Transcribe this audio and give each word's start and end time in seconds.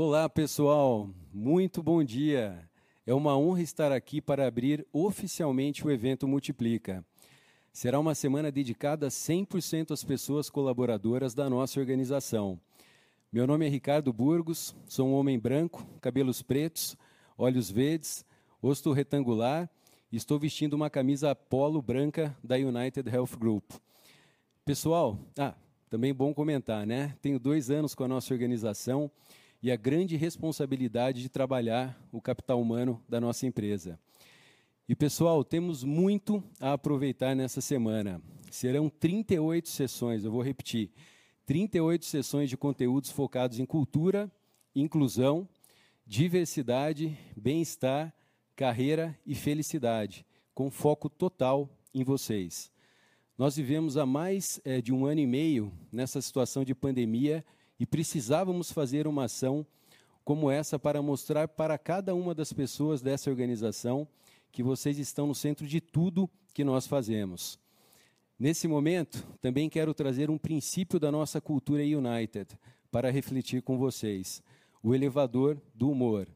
Olá, 0.00 0.28
pessoal. 0.28 1.10
Muito 1.34 1.82
bom 1.82 2.04
dia. 2.04 2.70
É 3.04 3.12
uma 3.12 3.36
honra 3.36 3.62
estar 3.62 3.90
aqui 3.90 4.20
para 4.20 4.46
abrir 4.46 4.86
oficialmente 4.92 5.84
o 5.84 5.90
evento 5.90 6.28
Multiplica. 6.28 7.04
Será 7.72 7.98
uma 7.98 8.14
semana 8.14 8.52
dedicada 8.52 9.08
100% 9.08 9.90
às 9.90 10.04
pessoas 10.04 10.48
colaboradoras 10.48 11.34
da 11.34 11.50
nossa 11.50 11.80
organização. 11.80 12.60
Meu 13.32 13.44
nome 13.44 13.66
é 13.66 13.68
Ricardo 13.68 14.12
Burgos, 14.12 14.72
sou 14.86 15.08
um 15.08 15.14
homem 15.14 15.36
branco, 15.36 15.84
cabelos 16.00 16.42
pretos, 16.42 16.96
olhos 17.36 17.68
verdes, 17.68 18.24
rosto 18.62 18.92
retangular 18.92 19.68
e 20.12 20.16
estou 20.16 20.38
vestindo 20.38 20.74
uma 20.74 20.88
camisa 20.88 21.34
polo 21.34 21.82
branca 21.82 22.36
da 22.40 22.54
United 22.54 23.10
Health 23.10 23.36
Group. 23.36 23.64
Pessoal, 24.64 25.18
ah, 25.36 25.56
também 25.90 26.14
bom 26.14 26.32
comentar, 26.32 26.86
né? 26.86 27.16
Tenho 27.20 27.40
dois 27.40 27.68
anos 27.68 27.96
com 27.96 28.04
a 28.04 28.08
nossa 28.08 28.32
organização 28.32 29.10
e 29.62 29.70
a 29.70 29.76
grande 29.76 30.16
responsabilidade 30.16 31.20
de 31.20 31.28
trabalhar 31.28 31.98
o 32.12 32.20
capital 32.20 32.60
humano 32.60 33.02
da 33.08 33.20
nossa 33.20 33.46
empresa. 33.46 33.98
E 34.88 34.94
pessoal, 34.94 35.44
temos 35.44 35.84
muito 35.84 36.42
a 36.60 36.72
aproveitar 36.72 37.34
nessa 37.34 37.60
semana. 37.60 38.22
Serão 38.50 38.88
38 38.88 39.68
sessões, 39.68 40.24
eu 40.24 40.30
vou 40.30 40.42
repetir, 40.42 40.90
38 41.44 42.06
sessões 42.06 42.48
de 42.48 42.56
conteúdos 42.56 43.10
focados 43.10 43.58
em 43.58 43.66
cultura, 43.66 44.30
inclusão, 44.74 45.48
diversidade, 46.06 47.18
bem-estar, 47.36 48.14
carreira 48.56 49.18
e 49.26 49.34
felicidade, 49.34 50.24
com 50.54 50.70
foco 50.70 51.08
total 51.08 51.68
em 51.92 52.02
vocês. 52.02 52.72
Nós 53.36 53.56
vivemos 53.56 53.96
há 53.96 54.06
mais 54.06 54.60
é, 54.64 54.80
de 54.80 54.92
um 54.92 55.06
ano 55.06 55.20
e 55.20 55.26
meio 55.26 55.72
nessa 55.92 56.20
situação 56.20 56.64
de 56.64 56.74
pandemia 56.74 57.44
e 57.78 57.86
precisávamos 57.86 58.72
fazer 58.72 59.06
uma 59.06 59.24
ação 59.24 59.66
como 60.24 60.50
essa 60.50 60.78
para 60.78 61.00
mostrar 61.00 61.48
para 61.48 61.78
cada 61.78 62.14
uma 62.14 62.34
das 62.34 62.52
pessoas 62.52 63.00
dessa 63.00 63.30
organização 63.30 64.06
que 64.52 64.62
vocês 64.62 64.98
estão 64.98 65.26
no 65.26 65.34
centro 65.34 65.66
de 65.66 65.80
tudo 65.80 66.28
que 66.52 66.64
nós 66.64 66.86
fazemos. 66.86 67.58
Nesse 68.38 68.68
momento, 68.68 69.26
também 69.40 69.68
quero 69.68 69.94
trazer 69.94 70.30
um 70.30 70.38
princípio 70.38 71.00
da 71.00 71.10
nossa 71.10 71.40
cultura 71.40 71.82
United 71.82 72.58
para 72.90 73.10
refletir 73.10 73.62
com 73.62 73.78
vocês: 73.78 74.42
o 74.82 74.94
elevador 74.94 75.60
do 75.74 75.90
humor. 75.90 76.28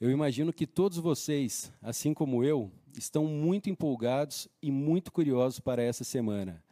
Eu 0.00 0.10
imagino 0.10 0.52
que 0.52 0.66
todos 0.66 0.98
vocês, 0.98 1.72
assim 1.80 2.12
como 2.12 2.42
eu, 2.42 2.72
estão 2.98 3.24
muito 3.26 3.70
empolgados 3.70 4.48
e 4.60 4.70
muito 4.70 5.12
curiosos 5.12 5.60
para 5.60 5.82
essa 5.82 6.02
semana. 6.02 6.62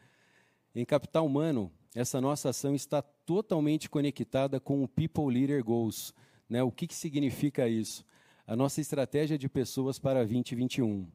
Em 0.75 0.85
Capital 0.85 1.27
Humano, 1.27 1.71
essa 1.95 2.21
nossa 2.21 2.51
ação 2.51 2.75
está 2.75 3.03
totalmente 3.03 3.91
conectada 3.91 4.61
com 4.61 4.83
o 4.83 4.89
People 4.89 5.33
Leader 5.33 5.65
Goals. 5.65 6.15
Né? 6.49 6.63
O 6.63 6.71
que, 6.71 6.87
que 6.87 6.95
significa 6.95 7.69
isso? 7.69 8.05
A 8.47 8.55
nossa 8.55 8.81
estratégia 8.81 9.37
de 9.37 9.49
pessoas 9.49 9.99
para 9.99 10.21
2021. 10.21 11.07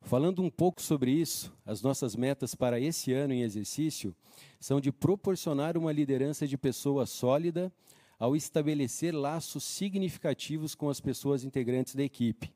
Falando 0.00 0.42
um 0.42 0.50
pouco 0.50 0.82
sobre 0.82 1.10
isso, 1.10 1.52
as 1.64 1.80
nossas 1.82 2.14
metas 2.14 2.54
para 2.54 2.78
esse 2.78 3.12
ano 3.12 3.32
em 3.32 3.42
exercício 3.42 4.14
são 4.60 4.80
de 4.80 4.92
proporcionar 4.92 5.78
uma 5.78 5.92
liderança 5.92 6.46
de 6.46 6.58
pessoa 6.58 7.06
sólida 7.06 7.72
ao 8.18 8.36
estabelecer 8.36 9.14
laços 9.14 9.64
significativos 9.64 10.74
com 10.74 10.88
as 10.88 11.00
pessoas 11.00 11.42
integrantes 11.42 11.94
da 11.94 12.02
equipe, 12.02 12.52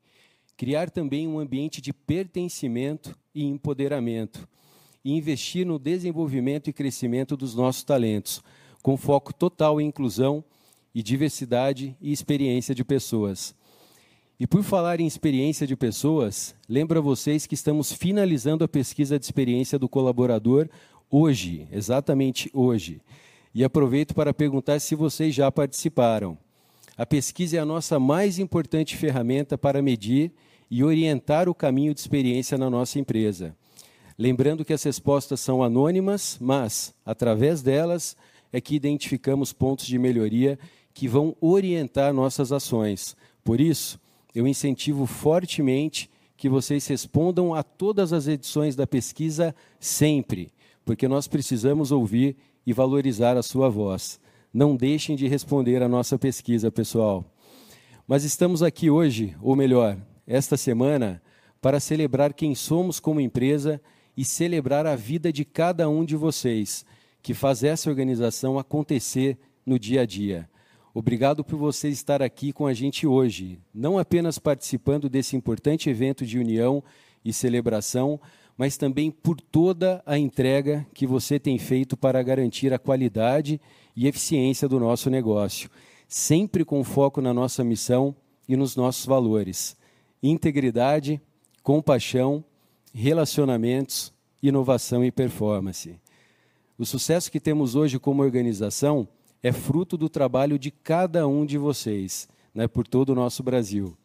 criar 0.55 0.89
também 0.89 1.27
um 1.27 1.39
ambiente 1.39 1.81
de 1.81 1.91
pertencimento 1.91 3.17
e 3.33 3.43
empoderamento, 3.43 4.47
e 5.03 5.13
investir 5.13 5.65
no 5.65 5.79
desenvolvimento 5.79 6.69
e 6.69 6.73
crescimento 6.73 7.37
dos 7.37 7.55
nossos 7.55 7.83
talentos, 7.83 8.41
com 8.81 8.97
foco 8.97 9.33
total 9.33 9.79
em 9.79 9.87
inclusão 9.87 10.43
e 10.93 11.01
diversidade 11.03 11.95
e 12.01 12.11
experiência 12.11 12.73
de 12.73 12.83
pessoas. 12.83 13.55
E 14.39 14.47
por 14.47 14.63
falar 14.63 15.01
em 15.01 15.05
experiência 15.05 15.67
de 15.67 15.75
pessoas, 15.75 16.55
lembro 16.67 16.99
a 16.99 17.01
vocês 17.01 17.45
que 17.45 17.55
estamos 17.55 17.91
finalizando 17.91 18.63
a 18.63 18.69
pesquisa 18.69 19.19
de 19.19 19.25
experiência 19.25 19.77
do 19.77 19.89
colaborador 19.89 20.69
hoje, 21.11 21.67
exatamente 21.71 22.49
hoje. 22.53 23.01
E 23.53 23.63
aproveito 23.63 24.13
para 24.13 24.33
perguntar 24.33 24.79
se 24.79 24.95
vocês 24.95 25.35
já 25.35 25.51
participaram. 25.51 26.37
A 26.95 27.05
pesquisa 27.05 27.57
é 27.57 27.59
a 27.59 27.65
nossa 27.65 27.99
mais 27.99 28.39
importante 28.39 28.95
ferramenta 28.95 29.57
para 29.57 29.81
medir 29.81 30.31
e 30.71 30.83
orientar 30.83 31.49
o 31.49 31.55
caminho 31.55 31.93
de 31.93 31.99
experiência 31.99 32.57
na 32.57 32.69
nossa 32.69 32.99
empresa. 32.99 33.55
Lembrando 34.21 34.65
que 34.65 34.73
as 34.73 34.83
respostas 34.83 35.39
são 35.39 35.63
anônimas, 35.63 36.37
mas, 36.41 36.93
através 37.05 37.61
delas, 37.61 38.17
é 38.51 38.59
que 38.59 38.75
identificamos 38.75 39.53
pontos 39.53 39.85
de 39.85 39.97
melhoria 39.97 40.59
que 40.93 41.07
vão 41.07 41.37
orientar 41.39 42.13
nossas 42.13 42.51
ações. 42.51 43.15
Por 43.45 43.61
isso, 43.61 43.97
eu 44.35 44.45
incentivo 44.45 45.05
fortemente 45.05 46.09
que 46.35 46.49
vocês 46.49 46.85
respondam 46.87 47.53
a 47.53 47.63
todas 47.63 48.11
as 48.11 48.27
edições 48.27 48.75
da 48.75 48.85
pesquisa 48.85 49.55
sempre, 49.79 50.51
porque 50.83 51.07
nós 51.07 51.25
precisamos 51.25 51.89
ouvir 51.89 52.35
e 52.65 52.73
valorizar 52.73 53.37
a 53.37 53.41
sua 53.41 53.69
voz. 53.69 54.19
Não 54.53 54.75
deixem 54.75 55.15
de 55.15 55.29
responder 55.29 55.81
a 55.81 55.87
nossa 55.87 56.19
pesquisa, 56.19 56.69
pessoal. 56.69 57.23
Mas 58.05 58.25
estamos 58.25 58.61
aqui 58.61 58.89
hoje, 58.89 59.33
ou 59.41 59.55
melhor, 59.55 59.97
esta 60.27 60.57
semana 60.57 61.21
para 61.61 61.79
celebrar 61.79 62.33
quem 62.33 62.53
somos 62.53 62.99
como 62.99 63.21
empresa 63.21 63.79
e 64.15 64.25
celebrar 64.25 64.85
a 64.85 64.95
vida 64.95 65.31
de 65.31 65.45
cada 65.45 65.89
um 65.89 66.03
de 66.03 66.15
vocês 66.15 66.85
que 67.21 67.33
faz 67.33 67.63
essa 67.63 67.89
organização 67.89 68.57
acontecer 68.57 69.37
no 69.65 69.77
dia 69.77 70.01
a 70.01 70.05
dia. 70.05 70.49
Obrigado 70.93 71.43
por 71.43 71.57
você 71.57 71.89
estar 71.89 72.21
aqui 72.21 72.51
com 72.51 72.65
a 72.65 72.73
gente 72.73 73.05
hoje, 73.05 73.59
não 73.73 73.97
apenas 73.97 74.39
participando 74.39 75.09
desse 75.09 75.35
importante 75.35 75.89
evento 75.89 76.25
de 76.25 76.39
união 76.39 76.83
e 77.23 77.31
celebração, 77.31 78.19
mas 78.57 78.77
também 78.77 79.11
por 79.11 79.39
toda 79.39 80.01
a 80.05 80.17
entrega 80.17 80.85
que 80.93 81.05
você 81.05 81.39
tem 81.39 81.57
feito 81.57 81.95
para 81.95 82.21
garantir 82.23 82.73
a 82.73 82.79
qualidade 82.79 83.61
e 83.95 84.07
eficiência 84.07 84.67
do 84.67 84.79
nosso 84.79 85.09
negócio, 85.09 85.69
sempre 86.07 86.65
com 86.65 86.83
foco 86.83 87.21
na 87.21 87.33
nossa 87.33 87.63
missão 87.63 88.15
e 88.47 88.57
nos 88.57 88.75
nossos 88.75 89.05
valores 89.05 89.77
integridade, 90.21 91.21
compaixão, 91.63 92.43
relacionamentos, 92.93 94.13
inovação 94.41 95.03
e 95.03 95.11
performance. 95.11 95.99
O 96.77 96.85
sucesso 96.85 97.31
que 97.31 97.39
temos 97.39 97.75
hoje 97.75 97.99
como 97.99 98.23
organização 98.23 99.07
é 99.43 99.51
fruto 99.51 99.97
do 99.97 100.09
trabalho 100.09 100.57
de 100.57 100.71
cada 100.71 101.27
um 101.27 101.45
de 101.45 101.57
vocês, 101.57 102.27
né, 102.53 102.67
por 102.67 102.87
todo 102.87 103.09
o 103.09 103.15
nosso 103.15 103.43
Brasil. 103.43 103.97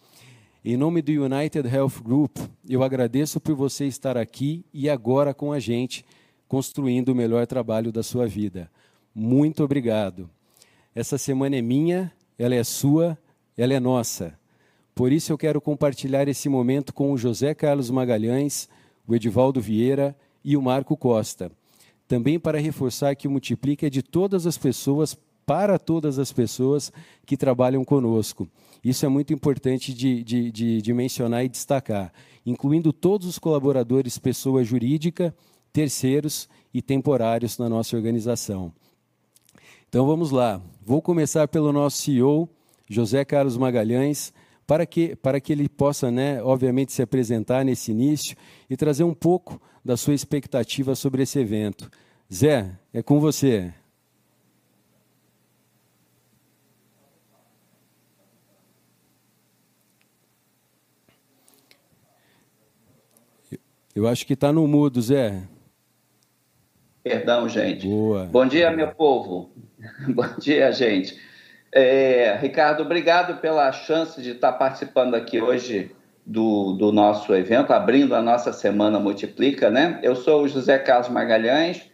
Em 0.64 0.76
nome 0.76 1.02
do 1.02 1.12
United 1.12 1.68
Health 1.68 2.02
Group, 2.02 2.38
eu 2.68 2.82
agradeço 2.82 3.38
por 3.38 3.54
você 3.54 3.86
estar 3.86 4.16
aqui 4.16 4.64
e 4.72 4.88
agora 4.88 5.34
com 5.34 5.52
a 5.52 5.58
gente, 5.58 6.04
construindo 6.48 7.10
o 7.10 7.14
melhor 7.14 7.46
trabalho 7.46 7.92
da 7.92 8.02
sua 8.02 8.26
vida. 8.26 8.70
Muito 9.14 9.62
obrigado. 9.62 10.30
Essa 10.94 11.18
semana 11.18 11.56
é 11.56 11.62
minha, 11.62 12.12
ela 12.38 12.54
é 12.54 12.64
sua, 12.64 13.18
ela 13.56 13.74
é 13.74 13.80
nossa. 13.80 14.38
Por 14.94 15.10
isso 15.10 15.32
eu 15.32 15.38
quero 15.38 15.60
compartilhar 15.60 16.28
esse 16.28 16.48
momento 16.48 16.94
com 16.94 17.10
o 17.12 17.18
José 17.18 17.52
Carlos 17.52 17.90
Magalhães, 17.90 18.68
o 19.06 19.14
Edivaldo 19.14 19.60
Vieira 19.60 20.16
e 20.44 20.56
o 20.56 20.62
Marco 20.62 20.96
Costa. 20.96 21.50
Também 22.06 22.38
para 22.38 22.60
reforçar 22.60 23.16
que 23.16 23.26
o 23.26 23.30
Multiplica 23.30 23.88
é 23.88 23.90
de 23.90 24.02
todas 24.02 24.46
as 24.46 24.56
pessoas, 24.56 25.16
para 25.44 25.80
todas 25.80 26.18
as 26.18 26.32
pessoas 26.32 26.92
que 27.26 27.36
trabalham 27.36 27.84
conosco. 27.84 28.48
Isso 28.84 29.04
é 29.04 29.08
muito 29.08 29.32
importante 29.32 29.92
de, 29.92 30.22
de, 30.22 30.52
de, 30.52 30.80
de 30.80 30.92
mencionar 30.92 31.44
e 31.44 31.48
destacar, 31.48 32.12
incluindo 32.46 32.92
todos 32.92 33.26
os 33.26 33.38
colaboradores, 33.38 34.16
pessoa 34.16 34.62
jurídica, 34.62 35.34
terceiros 35.72 36.48
e 36.72 36.80
temporários 36.80 37.58
na 37.58 37.68
nossa 37.68 37.96
organização. 37.96 38.72
Então 39.88 40.06
vamos 40.06 40.30
lá. 40.30 40.62
Vou 40.84 41.02
começar 41.02 41.48
pelo 41.48 41.72
nosso 41.72 41.98
CEO, 41.98 42.48
José 42.88 43.24
Carlos 43.24 43.56
Magalhães 43.56 44.32
para 44.66 44.86
que, 44.86 45.14
para 45.16 45.40
que 45.40 45.52
ele 45.52 45.68
possa, 45.68 46.10
né, 46.10 46.42
obviamente, 46.42 46.92
se 46.92 47.02
apresentar 47.02 47.64
nesse 47.64 47.90
início 47.90 48.36
e 48.68 48.76
trazer 48.76 49.04
um 49.04 49.14
pouco 49.14 49.60
da 49.84 49.96
sua 49.96 50.14
expectativa 50.14 50.94
sobre 50.94 51.22
esse 51.22 51.38
evento. 51.38 51.90
Zé, 52.32 52.70
é 52.92 53.02
com 53.02 53.20
você. 53.20 53.72
Eu 63.94 64.08
acho 64.08 64.26
que 64.26 64.32
está 64.32 64.52
no 64.52 64.66
mudo, 64.66 65.00
Zé. 65.00 65.42
Perdão, 67.04 67.48
gente. 67.48 67.86
Boa. 67.86 68.24
Bom 68.24 68.44
dia, 68.44 68.72
meu 68.72 68.92
povo. 68.92 69.52
Bom 70.08 70.26
dia, 70.40 70.72
gente. 70.72 71.16
É, 71.76 72.38
Ricardo, 72.40 72.84
obrigado 72.84 73.40
pela 73.40 73.72
chance 73.72 74.22
de 74.22 74.30
estar 74.30 74.52
participando 74.52 75.16
aqui 75.16 75.40
hoje 75.40 75.90
do, 76.24 76.74
do 76.74 76.92
nosso 76.92 77.34
evento, 77.34 77.72
abrindo 77.72 78.14
a 78.14 78.22
nossa 78.22 78.52
Semana 78.52 79.00
Multiplica, 79.00 79.70
né? 79.70 79.98
Eu 80.00 80.14
sou 80.14 80.44
o 80.44 80.48
José 80.48 80.78
Carlos 80.78 81.08
Magalhães, 81.08 81.90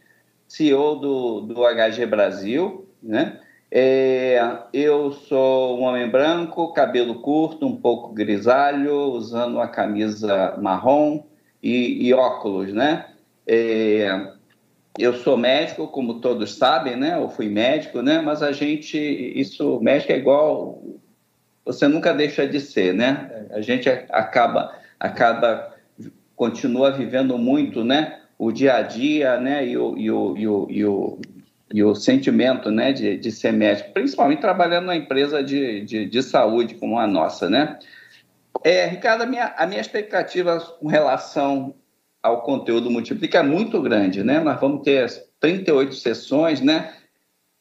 CEO 0.46 0.96
do, 0.96 1.40
do 1.40 1.62
HG 1.62 2.04
Brasil, 2.04 2.86
né? 3.02 3.40
É, 3.70 4.38
eu 4.70 5.12
sou 5.12 5.80
um 5.80 5.84
homem 5.84 6.10
branco, 6.10 6.74
cabelo 6.74 7.22
curto, 7.22 7.66
um 7.66 7.76
pouco 7.76 8.12
grisalho, 8.12 8.94
usando 9.12 9.54
uma 9.54 9.68
camisa 9.68 10.58
marrom 10.60 11.24
e, 11.62 12.06
e 12.06 12.12
óculos, 12.12 12.70
né? 12.70 13.06
É, 13.46 14.30
eu 14.98 15.14
sou 15.14 15.36
médico, 15.36 15.88
como 15.88 16.20
todos 16.20 16.56
sabem, 16.56 16.96
né? 16.96 17.16
Eu 17.16 17.28
fui 17.28 17.48
médico, 17.48 18.02
né? 18.02 18.20
Mas 18.20 18.42
a 18.42 18.52
gente, 18.52 18.98
isso, 18.98 19.80
médico 19.80 20.12
é 20.12 20.18
igual, 20.18 20.82
você 21.64 21.86
nunca 21.86 22.12
deixa 22.12 22.46
de 22.46 22.60
ser, 22.60 22.92
né? 22.92 23.46
A 23.50 23.60
gente 23.60 23.88
acaba, 23.88 24.74
acaba, 24.98 25.74
continua 26.34 26.90
vivendo 26.90 27.38
muito, 27.38 27.84
né? 27.84 28.20
O 28.38 28.50
dia 28.50 28.76
a 28.76 28.82
dia, 28.82 29.38
né? 29.38 29.66
E 29.66 29.76
o, 29.76 29.96
e 29.96 30.10
o, 30.10 30.36
e 30.36 30.48
o, 30.48 30.66
e 30.70 30.84
o, 30.84 31.18
e 31.72 31.84
o 31.84 31.94
sentimento, 31.94 32.70
né? 32.70 32.92
De, 32.92 33.16
de 33.16 33.30
ser 33.30 33.52
médico, 33.52 33.92
principalmente 33.92 34.40
trabalhando 34.40 34.86
numa 34.86 34.96
empresa 34.96 35.42
de, 35.42 35.82
de, 35.82 36.06
de 36.06 36.22
saúde 36.22 36.74
como 36.74 36.98
a 36.98 37.06
nossa, 37.06 37.48
né? 37.48 37.78
É, 38.64 38.86
Ricardo, 38.86 39.22
a 39.22 39.26
minha, 39.26 39.54
a 39.56 39.66
minha 39.66 39.80
expectativa 39.80 40.60
com 40.60 40.88
relação 40.88 41.74
ao 42.22 42.42
conteúdo 42.42 42.90
multiplica 42.90 43.38
é 43.38 43.42
muito 43.42 43.80
grande, 43.80 44.22
né? 44.22 44.40
Nós 44.40 44.60
vamos 44.60 44.82
ter 44.82 45.08
38 45.40 45.94
sessões, 45.94 46.60
né? 46.60 46.92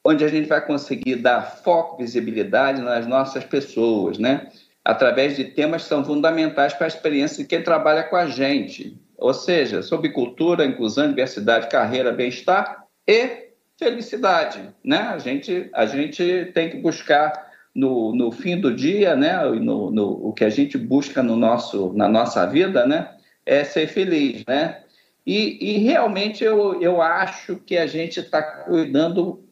Onde 0.04 0.24
a 0.24 0.28
gente 0.28 0.48
vai 0.48 0.66
conseguir 0.66 1.16
dar 1.16 1.42
foco, 1.42 1.98
visibilidade 1.98 2.82
nas 2.82 3.08
nossas 3.08 3.44
pessoas, 3.44 4.18
né? 4.18 4.50
Através 4.84 5.36
de 5.36 5.46
temas 5.46 5.84
que 5.84 5.90
são 5.90 6.04
fundamentais 6.04 6.74
para 6.74 6.88
a 6.88 6.88
experiência 6.88 7.44
de 7.44 7.48
quem 7.48 7.62
trabalha 7.62 8.04
com 8.04 8.16
a 8.16 8.28
gente. 8.28 8.98
Ou 9.18 9.34
seja, 9.34 9.82
sobre 9.82 10.10
cultura, 10.10 10.66
inclusão, 10.66 11.10
diversidade, 11.10 11.70
carreira, 11.70 12.12
bem-estar 12.12 12.86
e 13.08 13.50
felicidade, 13.78 14.70
né? 14.84 15.00
A 15.14 15.18
gente, 15.18 15.70
a 15.74 15.86
gente 15.86 16.52
tem 16.54 16.70
que 16.70 16.78
buscar 16.78 17.50
no, 17.74 18.14
no 18.14 18.32
fim 18.32 18.60
do 18.60 18.74
dia, 18.74 19.16
né? 19.16 19.42
No, 19.46 19.90
no, 19.90 20.28
o 20.28 20.34
que 20.34 20.44
a 20.44 20.50
gente 20.50 20.78
busca 20.78 21.24
no 21.24 21.36
nosso, 21.36 21.94
na 21.94 22.10
nossa 22.10 22.46
vida, 22.46 22.86
né? 22.86 23.10
É 23.46 23.64
ser 23.64 23.88
feliz, 23.88 24.44
né? 24.48 24.84
E, 25.26 25.76
e 25.76 25.78
realmente 25.80 26.44
eu, 26.44 26.82
eu 26.82 27.02
acho 27.02 27.58
que 27.58 27.78
a 27.78 27.86
gente 27.86 28.20
está 28.20 28.42
cuidando 28.42 29.44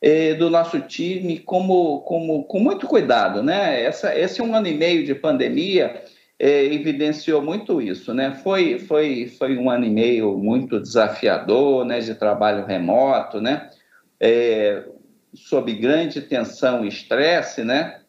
é, 0.00 0.34
do 0.34 0.50
nosso 0.50 0.80
time 0.80 1.38
como, 1.38 2.00
como, 2.00 2.44
com 2.44 2.58
muito 2.58 2.86
cuidado, 2.86 3.42
né? 3.42 3.82
Essa, 3.82 4.18
esse 4.18 4.42
um 4.42 4.54
ano 4.54 4.66
e 4.66 4.74
meio 4.74 5.06
de 5.06 5.14
pandemia 5.14 6.02
é, 6.38 6.64
evidenciou 6.64 7.40
muito 7.40 7.80
isso, 7.80 8.12
né? 8.12 8.32
Foi, 8.42 8.80
foi, 8.80 9.26
foi 9.38 9.56
um 9.56 9.70
ano 9.70 9.84
e 9.86 9.90
meio 9.90 10.36
muito 10.36 10.80
desafiador, 10.80 11.84
né? 11.84 12.00
De 12.00 12.14
trabalho 12.14 12.66
remoto, 12.66 13.40
né? 13.40 13.70
É, 14.20 14.84
sob 15.32 15.72
grande 15.72 16.20
tensão 16.20 16.84
e 16.84 16.88
estresse, 16.88 17.62
né? 17.62 18.01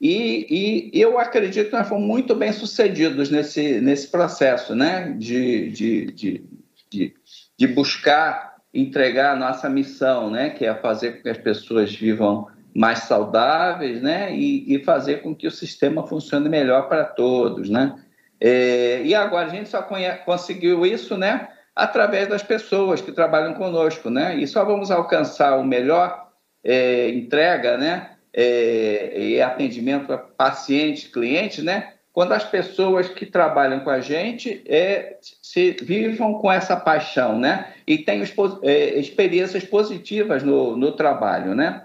E, 0.00 0.90
e, 0.92 1.00
eu 1.00 1.18
acredito 1.18 1.70
que 1.70 1.76
nós 1.76 1.88
fomos 1.88 2.06
muito 2.06 2.34
bem 2.34 2.52
sucedidos 2.52 3.30
nesse, 3.30 3.80
nesse 3.80 4.08
processo, 4.08 4.74
né? 4.74 5.14
De, 5.16 5.70
de, 5.70 6.06
de, 6.06 6.44
de, 6.90 7.14
de 7.56 7.66
buscar 7.68 8.56
entregar 8.72 9.32
a 9.32 9.36
nossa 9.36 9.68
missão, 9.68 10.30
né? 10.30 10.50
Que 10.50 10.66
é 10.66 10.74
fazer 10.74 11.12
com 11.12 11.22
que 11.22 11.28
as 11.28 11.38
pessoas 11.38 11.94
vivam 11.94 12.48
mais 12.74 13.00
saudáveis, 13.00 14.02
né? 14.02 14.34
E, 14.34 14.74
e 14.74 14.82
fazer 14.82 15.22
com 15.22 15.34
que 15.34 15.46
o 15.46 15.50
sistema 15.50 16.06
funcione 16.06 16.48
melhor 16.48 16.88
para 16.88 17.04
todos, 17.04 17.70
né? 17.70 17.94
É, 18.40 19.00
e 19.02 19.14
agora 19.14 19.46
a 19.46 19.50
gente 19.50 19.68
só 19.68 19.86
conseguiu 20.24 20.84
isso, 20.84 21.16
né? 21.16 21.48
Através 21.74 22.28
das 22.28 22.42
pessoas 22.42 23.00
que 23.00 23.12
trabalham 23.12 23.54
conosco, 23.54 24.10
né? 24.10 24.36
E 24.36 24.46
só 24.46 24.64
vamos 24.64 24.90
alcançar 24.90 25.56
o 25.56 25.64
melhor 25.64 26.28
é, 26.62 27.08
entrega, 27.10 27.78
né? 27.78 28.13
É, 28.34 29.12
e 29.16 29.40
atendimento 29.40 30.12
a 30.12 30.18
pacientes, 30.18 31.06
clientes, 31.06 31.62
né? 31.62 31.92
Quando 32.12 32.32
as 32.32 32.44
pessoas 32.44 33.08
que 33.08 33.26
trabalham 33.26 33.80
com 33.80 33.90
a 33.90 34.00
gente 34.00 34.62
é, 34.66 35.16
se 35.20 35.76
vivam 35.82 36.34
com 36.34 36.50
essa 36.50 36.76
paixão, 36.76 37.38
né? 37.38 37.72
E 37.86 37.98
tenham 37.98 38.26
é, 38.62 38.98
experiências 38.98 39.64
positivas 39.64 40.42
no, 40.42 40.76
no 40.76 40.92
trabalho, 40.92 41.54
né? 41.54 41.84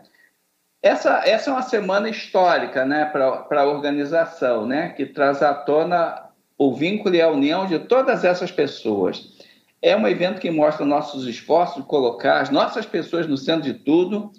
Essa, 0.81 1.22
essa 1.25 1.50
é 1.50 1.54
uma 1.54 1.62
semana 1.62 2.10
histórica, 2.10 2.86
né, 2.86 3.04
para 3.06 3.62
a 3.62 3.66
organização, 3.66 4.66
né? 4.66 4.90
Que 4.90 5.06
traz 5.06 5.44
à 5.44 5.54
tona 5.54 6.30
o 6.57 6.74
vínculo 6.74 7.16
e 7.16 7.22
a 7.22 7.30
união 7.30 7.68
de 7.68 7.80
todas 7.80 8.24
essas 8.24 8.52
pessoas. 8.52 9.38
É 9.81 9.95
um 9.95 10.07
evento 10.07 10.40
que 10.40 10.50
mostra 10.50 10.86
nossos 10.86 11.28
esforços 11.28 11.78
de 11.78 11.88
colocar 11.88 12.40
as 12.40 12.50
nossas 12.50 12.86
pessoas 12.86 13.28
no 13.28 13.38
centro 13.38 13.63
de 13.63 13.74
tudo 13.74 14.31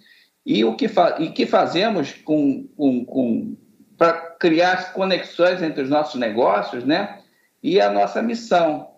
e 0.45 0.65
o 0.65 0.75
que, 0.75 0.91
e 1.19 1.29
que 1.29 1.47
fazemos 1.47 2.13
com, 2.13 2.67
com, 2.77 3.05
com 3.05 3.57
para 3.97 4.15
criar 4.39 4.95
conexões 4.95 5.63
entre 5.63 5.83
os 5.83 5.91
nossos 5.91 6.19
negócios, 6.19 6.85
né? 6.85 7.19
E 7.63 7.81
a 7.81 7.91
nossa 7.91 8.23
missão. 8.23 8.89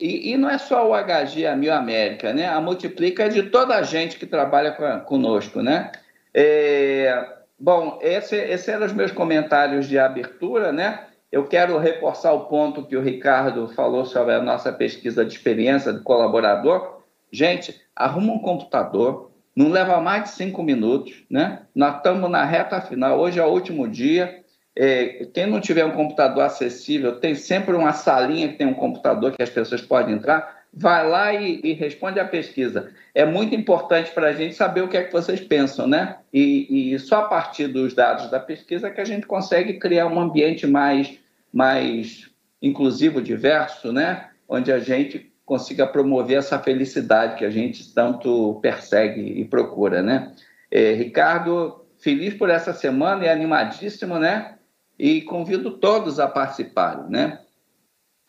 E, 0.00 0.32
e, 0.32 0.36
não 0.36 0.48
é 0.48 0.58
só 0.58 0.90
o 0.90 0.94
HG 0.94 1.46
a 1.46 1.54
Mil 1.54 1.72
América, 1.72 2.32
né? 2.32 2.48
A 2.48 2.60
Multiplica 2.60 3.24
é 3.24 3.28
de 3.28 3.44
toda 3.44 3.74
a 3.74 3.82
gente 3.82 4.18
que 4.18 4.26
trabalha 4.26 4.72
com, 4.72 5.00
conosco, 5.00 5.62
né? 5.62 5.92
É, 6.32 7.34
bom, 7.58 7.98
esse, 8.00 8.36
esse 8.36 8.70
eram 8.70 8.86
os 8.86 8.92
meus 8.92 9.12
comentários 9.12 9.86
de 9.86 9.98
abertura, 9.98 10.72
né? 10.72 11.06
Eu 11.30 11.44
quero 11.46 11.76
reforçar 11.76 12.32
o 12.32 12.46
ponto 12.46 12.86
que 12.86 12.96
o 12.96 13.02
Ricardo 13.02 13.68
falou 13.68 14.06
sobre 14.06 14.32
a 14.32 14.40
nossa 14.40 14.72
pesquisa 14.72 15.24
de 15.24 15.34
experiência 15.34 15.92
do 15.92 16.02
colaborador. 16.02 17.02
Gente, 17.30 17.78
arruma 17.94 18.32
um 18.32 18.38
computador, 18.38 19.30
não 19.56 19.70
leva 19.70 19.98
mais 20.02 20.24
de 20.24 20.28
cinco 20.30 20.62
minutos, 20.62 21.24
né? 21.30 21.62
Nós 21.74 21.96
estamos 21.96 22.30
na 22.30 22.44
reta 22.44 22.78
final, 22.82 23.18
hoje 23.18 23.40
é 23.40 23.44
o 23.44 23.48
último 23.48 23.88
dia. 23.88 24.44
É, 24.78 25.26
quem 25.32 25.46
não 25.46 25.58
tiver 25.58 25.86
um 25.86 25.92
computador 25.92 26.44
acessível, 26.44 27.18
tem 27.18 27.34
sempre 27.34 27.74
uma 27.74 27.94
salinha 27.94 28.48
que 28.48 28.58
tem 28.58 28.66
um 28.66 28.74
computador 28.74 29.32
que 29.32 29.42
as 29.42 29.48
pessoas 29.48 29.80
podem 29.80 30.14
entrar. 30.14 30.56
Vai 30.70 31.08
lá 31.08 31.32
e, 31.32 31.58
e 31.64 31.72
responde 31.72 32.20
a 32.20 32.24
pesquisa. 32.26 32.92
É 33.14 33.24
muito 33.24 33.54
importante 33.54 34.10
para 34.10 34.28
a 34.28 34.32
gente 34.34 34.54
saber 34.54 34.82
o 34.82 34.88
que 34.88 34.98
é 34.98 35.04
que 35.04 35.12
vocês 35.12 35.40
pensam, 35.40 35.86
né? 35.86 36.18
E, 36.30 36.92
e 36.92 36.98
só 36.98 37.20
a 37.20 37.28
partir 37.28 37.68
dos 37.68 37.94
dados 37.94 38.30
da 38.30 38.38
pesquisa 38.38 38.90
que 38.90 39.00
a 39.00 39.04
gente 39.06 39.26
consegue 39.26 39.78
criar 39.78 40.06
um 40.06 40.20
ambiente 40.20 40.66
mais, 40.66 41.18
mais 41.50 42.30
inclusivo, 42.60 43.22
diverso, 43.22 43.90
né? 43.90 44.28
Onde 44.46 44.70
a 44.70 44.78
gente 44.78 45.32
consiga 45.46 45.86
promover 45.86 46.38
essa 46.38 46.58
felicidade 46.58 47.36
que 47.36 47.44
a 47.44 47.50
gente 47.50 47.94
tanto 47.94 48.58
persegue 48.60 49.20
e 49.20 49.44
procura, 49.44 50.02
né? 50.02 50.34
É, 50.68 50.92
Ricardo, 50.92 51.86
feliz 51.98 52.34
por 52.34 52.50
essa 52.50 52.74
semana 52.74 53.24
e 53.24 53.28
animadíssimo, 53.28 54.18
né? 54.18 54.58
E 54.98 55.22
convido 55.22 55.78
todos 55.78 56.18
a 56.18 56.26
participarem, 56.26 57.08
né? 57.08 57.40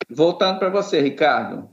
Voltando 0.08 0.60
para 0.60 0.70
você, 0.70 1.00
Ricardo. 1.00 1.68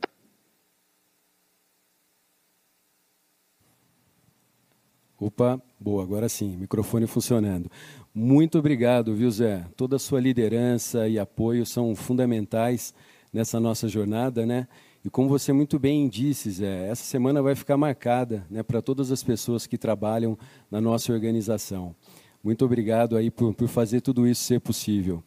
Opa, 5.18 5.62
boa, 5.80 6.04
agora 6.04 6.28
sim, 6.28 6.58
microfone 6.58 7.08
funcionando. 7.08 7.70
Muito 8.14 8.58
obrigado, 8.58 9.16
viu, 9.16 9.30
Zé? 9.30 9.66
Toda 9.78 9.98
a 9.98 10.00
sua 10.00 10.20
liderança 10.20 11.08
e 11.08 11.20
apoio 11.20 11.66
são 11.66 11.96
fundamentais 11.96 12.94
nessa 13.32 13.60
nossa 13.60 13.88
jornada, 13.88 14.46
né? 14.46 14.68
E 15.06 15.10
como 15.12 15.30
você 15.30 15.54
muito 15.54 15.78
bem 15.78 16.10
disse, 16.10 16.50
Zé, 16.50 16.88
essa 16.88 17.04
semana 17.04 17.40
vai 17.40 17.54
ficar 17.54 17.78
marcada 17.78 18.44
né, 18.50 18.64
para 18.64 18.82
todas 18.82 19.12
as 19.12 19.22
pessoas 19.22 19.68
que 19.68 19.78
trabalham 19.78 20.36
na 20.72 20.82
nossa 20.82 21.14
organização. 21.14 21.96
Muito 22.44 22.66
obrigado 22.66 23.16
aí 23.16 23.30
por, 23.30 23.54
por 23.54 23.68
fazer 23.68 24.02
tudo 24.02 24.28
isso 24.28 24.42
ser 24.42 24.60
possível. 24.60 25.24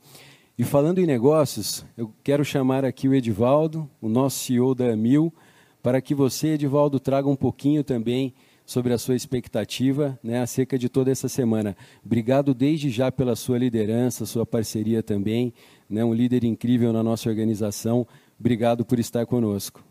E 0.59 0.65
falando 0.65 0.99
em 0.99 1.07
negócios, 1.07 1.87
eu 1.97 2.13
quero 2.25 2.45
chamar 2.45 2.85
aqui 2.85 3.07
o 3.07 3.15
Edivaldo, 3.15 3.89
o 4.03 4.09
nosso 4.09 4.41
CEO 4.41 4.75
da 4.75 4.97
Mil, 4.97 5.33
para 5.81 6.01
que 6.01 6.13
você, 6.13 6.49
Edivaldo, 6.49 6.99
traga 6.99 7.29
um 7.29 7.37
pouquinho 7.37 7.85
também 7.85 8.35
sobre 8.67 8.93
a 8.93 8.99
sua 8.99 9.15
expectativa 9.15 10.19
né, 10.21 10.41
acerca 10.41 10.77
de 10.77 10.89
toda 10.89 11.13
essa 11.13 11.29
semana. 11.29 11.77
Obrigado 12.05 12.53
desde 12.53 12.91
já 12.91 13.13
pela 13.13 13.37
sua 13.37 13.57
liderança, 13.57 14.27
sua 14.27 14.45
parceria 14.45 15.05
também, 15.05 15.55
né, 15.89 16.05
um 16.05 16.13
líder 16.13 16.43
incrível 16.43 16.93
na 16.93 17.03
nossa 17.03 17.29
organização. 17.29 18.05
Obrigado 18.38 18.85
por 18.85 18.99
estar 18.99 19.26
conosco. 19.26 19.83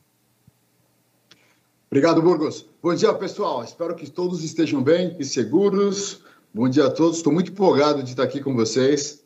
Obrigado, 1.90 2.22
Burgos. 2.22 2.66
Bom 2.82 2.94
dia, 2.94 3.14
pessoal. 3.14 3.64
Espero 3.64 3.96
que 3.96 4.10
todos 4.10 4.44
estejam 4.44 4.82
bem 4.82 5.16
e 5.20 5.26
seguros. 5.26 6.22
Bom 6.54 6.68
dia 6.68 6.88
a 6.88 6.90
todos. 6.90 7.18
Estou 7.18 7.32
muito 7.32 7.52
empolgado 7.52 8.04
de 8.04 8.10
estar 8.10 8.24
aqui 8.24 8.42
com 8.42 8.56
vocês. 8.56 9.24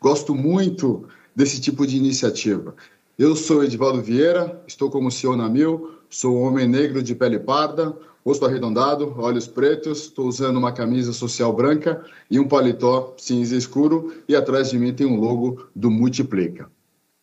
Gosto 0.00 0.34
muito 0.34 1.06
desse 1.34 1.60
tipo 1.60 1.86
de 1.86 1.96
iniciativa. 1.96 2.74
Eu 3.18 3.36
sou 3.36 3.62
Edivaldo 3.62 4.02
Vieira, 4.02 4.62
estou 4.66 4.90
como 4.90 5.10
CEO 5.10 5.36
na 5.36 5.48
Mil, 5.48 5.98
sou 6.08 6.36
um 6.36 6.42
homem 6.42 6.66
negro 6.66 7.02
de 7.02 7.14
pele 7.14 7.38
parda, 7.38 7.96
rosto 8.24 8.46
arredondado, 8.46 9.14
olhos 9.18 9.46
pretos, 9.46 10.04
estou 10.04 10.26
usando 10.26 10.56
uma 10.56 10.72
camisa 10.72 11.12
social 11.12 11.52
branca 11.52 12.04
e 12.30 12.40
um 12.40 12.48
paletó 12.48 13.14
cinza 13.18 13.54
escuro 13.56 14.14
e 14.28 14.34
atrás 14.34 14.70
de 14.70 14.78
mim 14.78 14.94
tem 14.94 15.06
um 15.06 15.20
logo 15.20 15.66
do 15.74 15.90
Multiplica. 15.90 16.70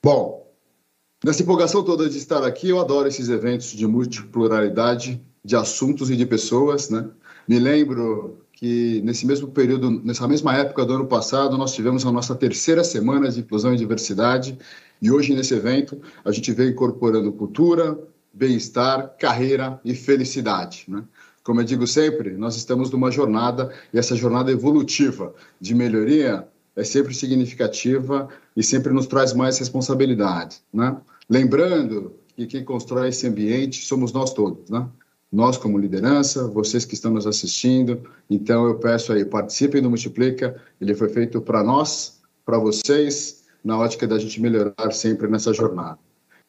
Bom, 0.01 0.38
Nessa 1.21 1.43
empolgação 1.43 1.83
toda 1.83 2.09
de 2.09 2.17
estar 2.17 2.45
aqui, 2.45 2.69
eu 2.69 2.79
adoro 2.79 3.05
esses 3.05 3.27
eventos 3.27 3.73
de 3.73 3.85
multipluralidade 3.85 5.21
de 5.43 5.53
assuntos 5.53 6.09
e 6.09 6.15
de 6.15 6.25
pessoas, 6.25 6.89
né? 6.89 7.09
Me 7.45 7.59
lembro 7.59 8.37
que 8.53 9.01
nesse 9.03 9.25
mesmo 9.25 9.49
período, 9.49 9.91
nessa 9.91 10.25
mesma 10.29 10.55
época 10.55 10.85
do 10.85 10.93
ano 10.93 11.07
passado, 11.07 11.57
nós 11.57 11.73
tivemos 11.73 12.05
a 12.05 12.11
nossa 12.11 12.33
terceira 12.35 12.85
semana 12.85 13.29
de 13.29 13.41
inclusão 13.41 13.73
e 13.73 13.77
diversidade, 13.77 14.57
e 15.01 15.11
hoje 15.11 15.35
nesse 15.35 15.53
evento 15.53 15.99
a 16.23 16.31
gente 16.31 16.53
vem 16.53 16.69
incorporando 16.69 17.33
cultura, 17.33 17.99
bem-estar, 18.33 19.17
carreira 19.19 19.77
e 19.83 19.93
felicidade. 19.93 20.85
Né? 20.87 21.03
Como 21.43 21.59
eu 21.59 21.65
digo 21.65 21.85
sempre, 21.85 22.37
nós 22.37 22.55
estamos 22.55 22.91
numa 22.91 23.11
jornada 23.11 23.73
e 23.93 23.99
essa 23.99 24.15
jornada 24.15 24.51
evolutiva 24.51 25.33
de 25.59 25.75
melhoria 25.75 26.47
é 26.79 26.83
sempre 26.83 27.13
significativa 27.13 28.27
e 28.55 28.63
sempre 28.63 28.93
nos 28.93 29.07
traz 29.07 29.33
mais 29.33 29.57
responsabilidade. 29.57 30.57
Né? 30.73 30.95
Lembrando 31.29 32.15
que 32.35 32.47
quem 32.47 32.63
constrói 32.63 33.09
esse 33.09 33.27
ambiente 33.27 33.85
somos 33.85 34.13
nós 34.13 34.33
todos. 34.33 34.69
Né? 34.69 34.87
nós 35.31 35.57
como 35.57 35.77
liderança, 35.77 36.47
vocês 36.47 36.85
que 36.85 36.95
estão 36.95 37.11
nos 37.11 37.27
assistindo. 37.27 38.01
Então 38.29 38.67
eu 38.67 38.75
peço 38.75 39.13
aí, 39.13 39.23
participem 39.23 39.81
do 39.81 39.89
Multiplica. 39.89 40.59
Ele 40.81 40.95
foi 40.95 41.09
feito 41.09 41.39
para 41.39 41.63
nós, 41.63 42.19
para 42.43 42.57
vocês, 42.57 43.43
na 43.63 43.77
ótica 43.77 44.07
da 44.07 44.17
gente 44.17 44.41
melhorar 44.41 44.91
sempre 44.91 45.27
nessa 45.27 45.53
jornada. 45.53 45.99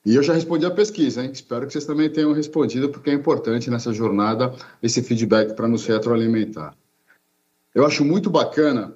E 0.04 0.16
eu 0.16 0.22
já 0.22 0.32
respondi 0.32 0.64
a 0.64 0.70
pesquisa, 0.70 1.22
hein? 1.22 1.30
Espero 1.30 1.66
que 1.66 1.72
vocês 1.74 1.84
também 1.84 2.08
tenham 2.08 2.32
respondido, 2.32 2.88
porque 2.88 3.10
é 3.10 3.12
importante 3.12 3.70
nessa 3.70 3.92
jornada 3.92 4.54
esse 4.82 5.02
feedback 5.02 5.54
para 5.54 5.68
nos 5.68 5.84
retroalimentar. 5.84 6.74
Eu 7.74 7.84
acho 7.84 8.02
muito 8.02 8.30
bacana 8.30 8.94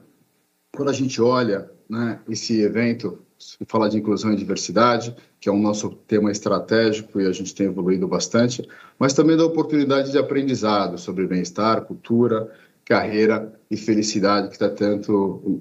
quando 0.75 0.91
a 0.91 0.93
gente 0.93 1.21
olha 1.21 1.71
né, 1.89 2.19
esse 2.29 2.61
evento 2.61 3.19
falar 3.67 3.89
de 3.89 3.99
inclusão 3.99 4.33
e 4.33 4.37
diversidade, 4.37 5.15
que 5.41 5.49
é 5.49 5.53
o 5.53 5.59
nosso 5.59 5.91
tema 5.91 6.31
estratégico 6.31 7.21
e 7.21 7.27
a 7.27 7.33
gente 7.33 7.55
tem 7.55 7.67
evoluído 7.67 8.09
bastante, 8.09 8.67
mas 8.99 9.13
também 9.13 9.37
da 9.37 9.45
oportunidade 9.45 10.11
de 10.11 10.19
aprendizado 10.19 10.97
sobre 10.99 11.27
bem-estar, 11.27 11.83
cultura, 11.83 12.51
carreira 12.85 13.53
e 13.71 13.77
felicidade 13.77 14.49
que 14.49 14.55
está 14.55 14.69
tanto 14.69 15.61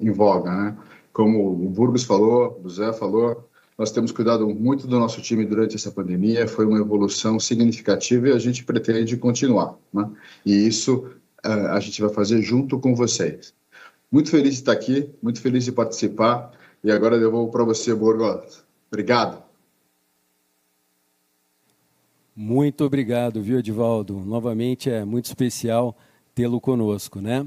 em 0.00 0.10
voga, 0.12 0.50
né? 0.50 0.76
Como 1.12 1.50
o 1.50 1.68
Burgos 1.68 2.04
falou, 2.04 2.60
o 2.62 2.68
Zé 2.68 2.92
falou, 2.92 3.48
nós 3.76 3.90
temos 3.90 4.12
cuidado 4.12 4.48
muito 4.48 4.86
do 4.86 4.98
nosso 4.98 5.20
time 5.20 5.44
durante 5.44 5.76
essa 5.76 5.90
pandemia, 5.90 6.46
foi 6.46 6.64
uma 6.64 6.78
evolução 6.78 7.40
significativa 7.40 8.28
e 8.28 8.32
a 8.32 8.38
gente 8.38 8.64
pretende 8.64 9.16
continuar, 9.16 9.76
né? 9.92 10.08
E 10.46 10.66
isso 10.66 11.06
uh, 11.44 11.68
a 11.70 11.80
gente 11.80 12.00
vai 12.00 12.10
fazer 12.10 12.40
junto 12.42 12.78
com 12.78 12.94
vocês. 12.94 13.57
Muito 14.10 14.30
feliz 14.30 14.54
de 14.54 14.60
estar 14.60 14.72
aqui, 14.72 15.10
muito 15.22 15.40
feliz 15.40 15.64
de 15.64 15.72
participar 15.72 16.52
e 16.82 16.90
agora 16.90 17.18
devolvo 17.18 17.52
para 17.52 17.64
você, 17.64 17.94
Borgos. 17.94 18.64
Obrigado. 18.90 19.42
Muito 22.34 22.84
obrigado, 22.84 23.42
viu, 23.42 23.58
Edivaldo? 23.58 24.20
Novamente 24.20 24.88
é 24.88 25.04
muito 25.04 25.26
especial 25.26 25.96
tê-lo 26.34 26.60
conosco, 26.60 27.20
né? 27.20 27.46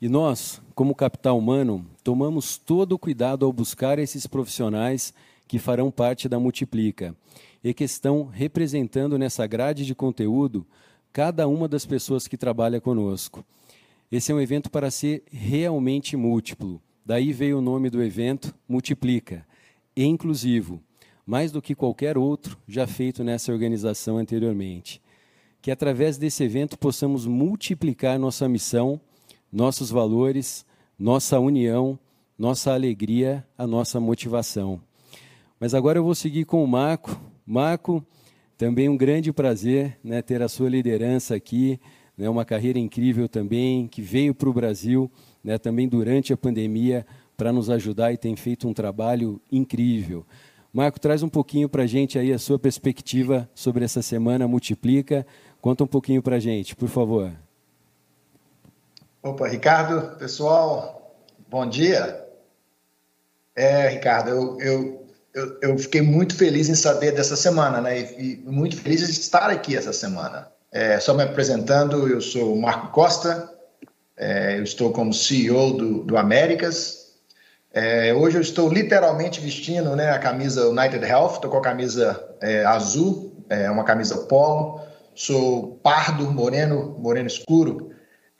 E 0.00 0.08
nós, 0.08 0.60
como 0.74 0.94
capital 0.94 1.36
humano, 1.36 1.84
tomamos 2.04 2.56
todo 2.56 2.92
o 2.92 2.98
cuidado 2.98 3.44
ao 3.44 3.52
buscar 3.52 3.98
esses 3.98 4.26
profissionais 4.26 5.12
que 5.48 5.58
farão 5.58 5.90
parte 5.90 6.28
da 6.28 6.38
Multiplica 6.38 7.16
e 7.64 7.74
que 7.74 7.82
estão 7.82 8.26
representando 8.26 9.18
nessa 9.18 9.46
grade 9.46 9.84
de 9.84 9.94
conteúdo 9.94 10.64
cada 11.12 11.48
uma 11.48 11.66
das 11.66 11.84
pessoas 11.84 12.28
que 12.28 12.36
trabalha 12.36 12.80
conosco. 12.80 13.44
Esse 14.10 14.32
é 14.32 14.34
um 14.34 14.40
evento 14.40 14.70
para 14.70 14.90
ser 14.90 15.22
realmente 15.30 16.16
múltiplo, 16.16 16.80
Daí 17.08 17.32
veio 17.32 17.56
o 17.56 17.62
nome 17.62 17.88
do 17.88 18.02
evento 18.02 18.54
Multiplica, 18.68 19.46
e 19.96 20.04
inclusivo, 20.04 20.78
mais 21.24 21.50
do 21.50 21.62
que 21.62 21.74
qualquer 21.74 22.18
outro 22.18 22.58
já 22.68 22.86
feito 22.86 23.24
nessa 23.24 23.50
organização 23.50 24.18
anteriormente. 24.18 25.00
Que 25.62 25.70
através 25.70 26.18
desse 26.18 26.44
evento 26.44 26.78
possamos 26.78 27.24
multiplicar 27.24 28.18
nossa 28.18 28.46
missão, 28.46 29.00
nossos 29.50 29.88
valores, 29.88 30.66
nossa 30.98 31.40
união, 31.40 31.98
nossa 32.38 32.74
alegria, 32.74 33.42
a 33.56 33.66
nossa 33.66 33.98
motivação. 33.98 34.78
Mas 35.58 35.72
agora 35.72 35.98
eu 35.98 36.04
vou 36.04 36.14
seguir 36.14 36.44
com 36.44 36.62
o 36.62 36.68
Marco. 36.68 37.18
Marco, 37.46 38.04
também 38.58 38.90
um 38.90 38.98
grande 38.98 39.32
prazer 39.32 39.98
né, 40.04 40.20
ter 40.20 40.42
a 40.42 40.48
sua 40.48 40.68
liderança 40.68 41.34
aqui, 41.34 41.80
né, 42.18 42.28
uma 42.28 42.44
carreira 42.44 42.78
incrível 42.78 43.28
também, 43.28 43.86
que 43.86 44.02
veio 44.02 44.34
para 44.34 44.48
o 44.48 44.52
Brasil 44.52 45.10
né, 45.42 45.56
também 45.56 45.88
durante 45.88 46.32
a 46.32 46.36
pandemia, 46.36 47.06
para 47.36 47.52
nos 47.52 47.70
ajudar 47.70 48.12
e 48.12 48.16
tem 48.16 48.34
feito 48.34 48.66
um 48.66 48.74
trabalho 48.74 49.40
incrível. 49.50 50.26
Marco, 50.72 50.98
traz 50.98 51.22
um 51.22 51.28
pouquinho 51.28 51.68
para 51.68 51.84
a 51.84 51.86
gente 51.86 52.18
aí 52.18 52.32
a 52.32 52.38
sua 52.38 52.58
perspectiva 52.58 53.48
sobre 53.54 53.84
essa 53.84 54.02
semana 54.02 54.48
Multiplica. 54.48 55.24
Conta 55.60 55.84
um 55.84 55.86
pouquinho 55.86 56.20
para 56.20 56.36
a 56.36 56.40
gente, 56.40 56.74
por 56.74 56.88
favor. 56.88 57.30
Opa, 59.22 59.48
Ricardo, 59.48 60.16
pessoal, 60.18 61.16
bom 61.48 61.66
dia. 61.66 62.26
É, 63.54 63.88
Ricardo, 63.88 64.30
eu, 64.30 64.60
eu, 64.60 65.06
eu, 65.34 65.58
eu, 65.62 65.78
fiquei 65.78 66.02
muito 66.02 66.36
feliz 66.36 66.68
em 66.68 66.74
saber 66.74 67.12
dessa 67.12 67.34
semana, 67.34 67.80
né? 67.80 68.00
E, 68.00 68.34
e 68.34 68.36
muito 68.44 68.76
feliz 68.76 69.00
de 69.00 69.10
estar 69.10 69.50
aqui 69.50 69.76
essa 69.76 69.92
semana. 69.92 70.48
É, 70.70 71.00
só 71.00 71.14
me 71.14 71.22
apresentando, 71.22 72.06
eu 72.08 72.20
sou 72.20 72.54
o 72.54 72.60
Marco 72.60 72.88
Costa, 72.92 73.50
é, 74.16 74.58
eu 74.58 74.64
estou 74.64 74.92
como 74.92 75.14
CEO 75.14 75.72
do, 75.72 76.04
do 76.04 76.16
Américas. 76.16 77.14
É, 77.72 78.12
hoje 78.12 78.36
eu 78.36 78.42
estou 78.42 78.68
literalmente 78.68 79.40
vestindo 79.40 79.94
né, 79.94 80.10
a 80.10 80.18
camisa 80.18 80.68
United 80.68 81.04
Health, 81.04 81.34
estou 81.34 81.50
com 81.50 81.58
a 81.58 81.62
camisa 81.62 82.22
é, 82.40 82.64
azul, 82.64 83.32
é, 83.48 83.70
uma 83.70 83.84
camisa 83.84 84.18
polo. 84.26 84.80
Sou 85.14 85.78
pardo, 85.82 86.30
moreno, 86.30 86.96
moreno 86.98 87.26
escuro, 87.26 87.90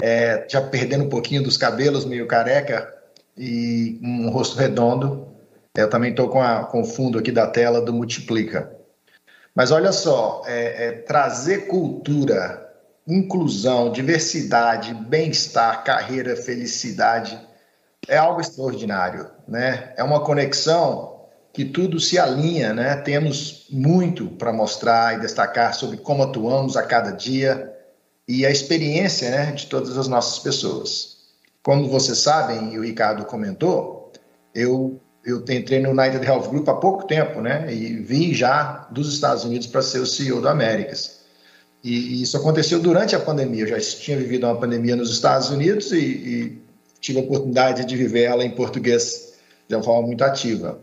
é, 0.00 0.46
já 0.48 0.60
perdendo 0.60 1.04
um 1.04 1.08
pouquinho 1.08 1.42
dos 1.42 1.56
cabelos, 1.56 2.04
meio 2.04 2.26
careca 2.26 2.92
e 3.36 3.98
um 4.02 4.28
rosto 4.30 4.56
redondo. 4.56 5.28
Eu 5.76 5.88
também 5.88 6.10
estou 6.10 6.28
com, 6.28 6.40
com 6.70 6.82
o 6.82 6.84
fundo 6.84 7.18
aqui 7.18 7.32
da 7.32 7.46
tela 7.46 7.80
do 7.80 7.92
Multiplica. 7.92 8.77
Mas 9.58 9.72
olha 9.72 9.90
só, 9.90 10.44
é, 10.46 10.86
é, 10.86 10.92
trazer 10.92 11.66
cultura 11.66 12.64
inclusão, 13.08 13.90
diversidade, 13.90 14.94
bem-estar, 14.94 15.82
carreira, 15.82 16.36
felicidade, 16.36 17.36
é 18.06 18.16
algo 18.16 18.40
extraordinário, 18.40 19.28
né? 19.48 19.92
É 19.96 20.04
uma 20.04 20.20
conexão 20.20 21.24
que 21.52 21.64
tudo 21.64 21.98
se 21.98 22.20
alinha, 22.20 22.72
né? 22.72 22.94
Temos 22.98 23.66
muito 23.68 24.28
para 24.28 24.52
mostrar 24.52 25.16
e 25.16 25.20
destacar 25.22 25.74
sobre 25.74 25.96
como 25.96 26.22
atuamos 26.22 26.76
a 26.76 26.84
cada 26.84 27.10
dia 27.10 27.76
e 28.28 28.46
a 28.46 28.50
experiência, 28.52 29.28
né, 29.28 29.50
de 29.50 29.66
todas 29.66 29.98
as 29.98 30.06
nossas 30.06 30.38
pessoas. 30.38 31.16
Como 31.64 31.88
vocês 31.88 32.18
sabem, 32.18 32.74
e 32.74 32.78
o 32.78 32.84
Ricardo 32.84 33.24
comentou, 33.24 34.12
eu 34.54 35.00
eu 35.28 35.44
entrei 35.50 35.80
no 35.80 35.90
United 35.90 36.24
Health 36.24 36.48
Group 36.48 36.68
há 36.68 36.74
pouco 36.74 37.06
tempo, 37.06 37.40
né? 37.40 37.72
E 37.72 37.94
vim 37.96 38.32
já 38.32 38.88
dos 38.90 39.12
Estados 39.12 39.44
Unidos 39.44 39.66
para 39.66 39.82
ser 39.82 39.98
o 39.98 40.06
CEO 40.06 40.40
do 40.40 40.48
Américas. 40.48 41.18
E, 41.84 42.22
isso 42.22 42.36
aconteceu 42.36 42.80
durante 42.80 43.14
a 43.14 43.20
pandemia. 43.20 43.64
Eu 43.64 43.68
já 43.68 43.80
tinha 43.80 44.16
vivido 44.16 44.46
uma 44.46 44.56
pandemia 44.56 44.96
nos 44.96 45.10
Estados 45.10 45.50
Unidos 45.50 45.92
e, 45.92 45.98
e 45.98 46.62
tive 47.00 47.18
a 47.18 47.22
oportunidade 47.22 47.84
de 47.84 47.96
viver 47.96 48.22
ela 48.22 48.44
em 48.44 48.50
português 48.50 49.34
de 49.68 49.74
uma 49.74 49.82
forma 49.82 50.06
muito 50.06 50.24
ativa. 50.24 50.80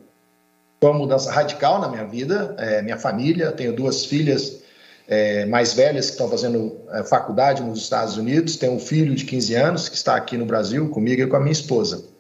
Foi 0.80 0.92
uma 0.92 1.00
mudança 1.00 1.32
radical 1.32 1.82
na 1.82 1.90
minha 1.90 2.06
vida, 2.06 2.56
é, 2.60 2.82
minha 2.82 2.98
família. 2.98 3.52
Tenho 3.52 3.74
duas 3.74 4.06
filhas 4.06 4.60
é, 5.08 5.46
mais 5.46 5.74
velhas 5.74 6.06
que 6.06 6.12
estão 6.12 6.30
fazendo 6.30 6.80
é, 6.92 7.04
faculdade 7.04 7.64
nos 7.64 7.80
Estados 7.80 8.16
Unidos. 8.16 8.58
Tenho 8.58 8.74
um 8.74 8.80
filho 8.80 9.16
de 9.16 9.26
15 9.26 9.56
anos 9.56 9.90
que 9.90 9.96
está 9.96 10.16
aqui 10.16 10.38
no 10.38 10.46
Brasil 10.46 10.88
comigo 10.90 11.22
e 11.22 11.28
com 11.28 11.36
a 11.36 11.40
minha 11.40 11.52
esposa. 11.52 12.15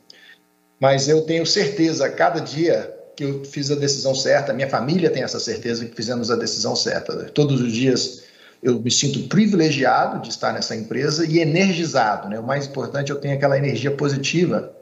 Mas 0.79 1.07
eu 1.07 1.21
tenho 1.21 1.45
certeza, 1.45 2.09
cada 2.09 2.39
dia, 2.39 2.93
que 3.15 3.23
eu 3.23 3.45
fiz 3.45 3.71
a 3.71 3.75
decisão 3.75 4.13
certa. 4.13 4.53
Minha 4.53 4.69
família 4.69 5.09
tem 5.09 5.23
essa 5.23 5.39
certeza 5.39 5.85
que 5.85 5.95
fizemos 5.95 6.29
a 6.29 6.35
decisão 6.35 6.75
certa. 6.75 7.13
Todos 7.31 7.61
os 7.61 7.71
dias 7.71 8.23
eu 8.61 8.79
me 8.79 8.91
sinto 8.91 9.27
privilegiado 9.27 10.21
de 10.21 10.29
estar 10.29 10.51
nessa 10.51 10.75
empresa 10.75 11.25
e 11.25 11.39
energizado. 11.39 12.27
Né? 12.27 12.39
O 12.39 12.43
mais 12.43 12.65
importante, 12.65 13.11
eu 13.11 13.19
tenho 13.19 13.35
aquela 13.35 13.57
energia 13.57 13.91
positiva, 13.91 14.73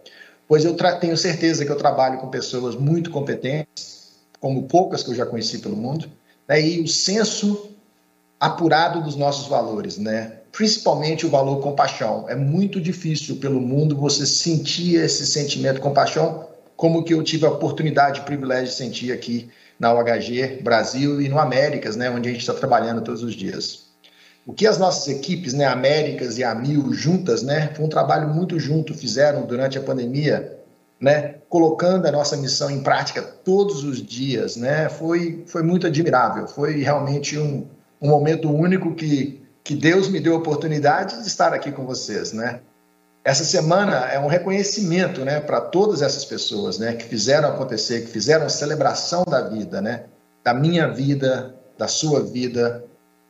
pois 0.48 0.66
eu 0.66 0.76
tenho 1.00 1.18
certeza 1.18 1.66
que 1.66 1.72
eu 1.72 1.76
trabalho 1.76 2.20
com 2.20 2.30
pessoas 2.30 2.76
muito 2.76 3.12
competentes, 3.12 4.14
como 4.40 4.64
poucas 4.64 5.04
que 5.04 5.12
eu 5.12 5.16
já 5.16 5.26
conheci 5.26 5.60
pelo 5.60 5.76
mundo, 5.76 6.10
né? 6.48 6.62
e 6.62 6.82
o 6.82 6.88
senso 6.88 7.72
apurado 8.40 9.02
dos 9.02 9.16
nossos 9.16 9.48
valores, 9.48 9.98
né? 9.98 10.38
Principalmente 10.54 11.26
o 11.26 11.30
valor 11.30 11.60
compaixão. 11.62 12.30
É 12.30 12.36
muito 12.36 12.80
difícil 12.80 13.38
pelo 13.38 13.60
mundo 13.60 13.98
você 13.98 14.26
sentir 14.26 14.96
esse 14.96 15.26
sentimento 15.26 15.82
compaixão 15.82 16.48
como 16.78 17.04
que 17.04 17.14
eu 17.14 17.24
tive 17.24 17.46
a 17.46 17.50
oportunidade 17.50 18.22
e 18.22 18.24
privilégio 18.24 18.68
de 18.68 18.74
sentir 18.74 19.12
aqui 19.12 19.50
na 19.80 19.94
UHG 19.94 20.62
Brasil 20.64 21.20
e 21.20 21.28
no 21.28 21.40
Américas, 21.40 21.96
né, 21.96 22.10
onde 22.10 22.30
a 22.30 22.32
gente 22.32 22.42
está 22.42 22.54
trabalhando 22.54 23.02
todos 23.02 23.24
os 23.24 23.34
dias. 23.34 23.88
O 24.46 24.54
que 24.54 24.68
as 24.68 24.78
nossas 24.78 25.08
equipes, 25.08 25.54
né, 25.54 25.66
Américas 25.66 26.38
e 26.38 26.44
a 26.44 26.54
Mil 26.54 26.94
juntas, 26.94 27.42
né, 27.42 27.72
foi 27.76 27.86
um 27.86 27.90
trabalho 27.90 28.30
muito 28.30 28.60
junto, 28.60 28.94
fizeram 28.94 29.46
durante 29.46 29.78
a 29.78 29.82
pandemia, 29.82 30.60
né, 31.00 31.36
colocando 31.50 32.06
a 32.06 32.12
nossa 32.12 32.38
missão 32.38 32.70
em 32.70 32.84
prática 32.84 33.22
todos 33.22 33.84
os 33.84 34.02
dias, 34.02 34.56
né, 34.56 34.88
foi, 34.90 35.44
foi 35.48 35.64
muito 35.64 35.88
admirável, 35.88 36.48
foi 36.48 36.82
realmente 36.82 37.40
um, 37.40 37.66
um 38.02 38.10
momento 38.10 38.52
único 38.52 38.94
que 38.94 39.43
que 39.64 39.76
Deus 39.76 40.10
me 40.10 40.20
deu 40.20 40.36
a 40.36 40.38
oportunidade 40.38 41.22
de 41.22 41.28
estar 41.28 41.54
aqui 41.54 41.72
com 41.72 41.86
vocês, 41.86 42.34
né? 42.34 42.60
Essa 43.24 43.46
semana 43.46 44.12
é 44.12 44.20
um 44.20 44.28
reconhecimento, 44.28 45.24
né, 45.24 45.40
para 45.40 45.62
todas 45.62 46.02
essas 46.02 46.26
pessoas, 46.26 46.78
né, 46.78 46.94
que 46.94 47.06
fizeram 47.06 47.48
acontecer, 47.48 48.02
que 48.02 48.08
fizeram 48.08 48.46
a 48.46 48.50
celebração 48.50 49.24
da 49.24 49.40
vida, 49.48 49.82
né, 49.82 50.04
da 50.44 50.54
minha 50.54 50.90
vida, 50.90 51.56
da 51.78 51.88
sua 51.88 52.22
vida, 52.22 52.84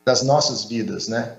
das 0.04 0.22
nossas 0.22 0.64
vidas, 0.64 1.06
né? 1.06 1.38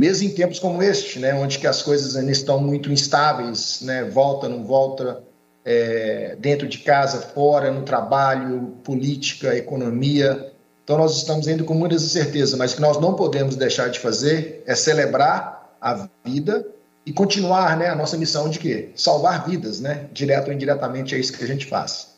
Mesmo 0.00 0.28
em 0.28 0.34
tempos 0.34 0.58
como 0.58 0.82
este, 0.82 1.18
né, 1.18 1.34
onde 1.34 1.58
que 1.58 1.66
as 1.66 1.82
coisas 1.82 2.16
ainda 2.16 2.32
estão 2.32 2.58
muito 2.58 2.90
instáveis, 2.90 3.82
né, 3.82 4.04
volta, 4.04 4.48
não 4.48 4.64
volta, 4.64 5.22
é, 5.62 6.36
dentro 6.38 6.66
de 6.66 6.78
casa, 6.78 7.20
fora, 7.20 7.70
no 7.70 7.82
trabalho, 7.82 8.78
política, 8.82 9.54
economia. 9.54 10.49
Então 10.90 10.98
nós 10.98 11.18
estamos 11.18 11.46
indo 11.46 11.64
com 11.64 11.72
muita 11.72 11.96
certeza, 12.00 12.56
mas 12.56 12.72
o 12.72 12.74
que 12.74 12.80
nós 12.80 12.98
não 12.98 13.14
podemos 13.14 13.54
deixar 13.54 13.90
de 13.90 14.00
fazer 14.00 14.64
é 14.66 14.74
celebrar 14.74 15.76
a 15.80 16.08
vida 16.24 16.66
e 17.06 17.12
continuar, 17.12 17.76
né, 17.76 17.90
a 17.90 17.94
nossa 17.94 18.16
missão 18.16 18.50
de 18.50 18.58
quê? 18.58 18.90
Salvar 18.96 19.48
vidas, 19.48 19.78
né? 19.78 20.08
Direto 20.12 20.48
ou 20.48 20.52
indiretamente 20.52 21.14
é 21.14 21.18
isso 21.18 21.32
que 21.32 21.44
a 21.44 21.46
gente 21.46 21.64
faz. 21.64 22.08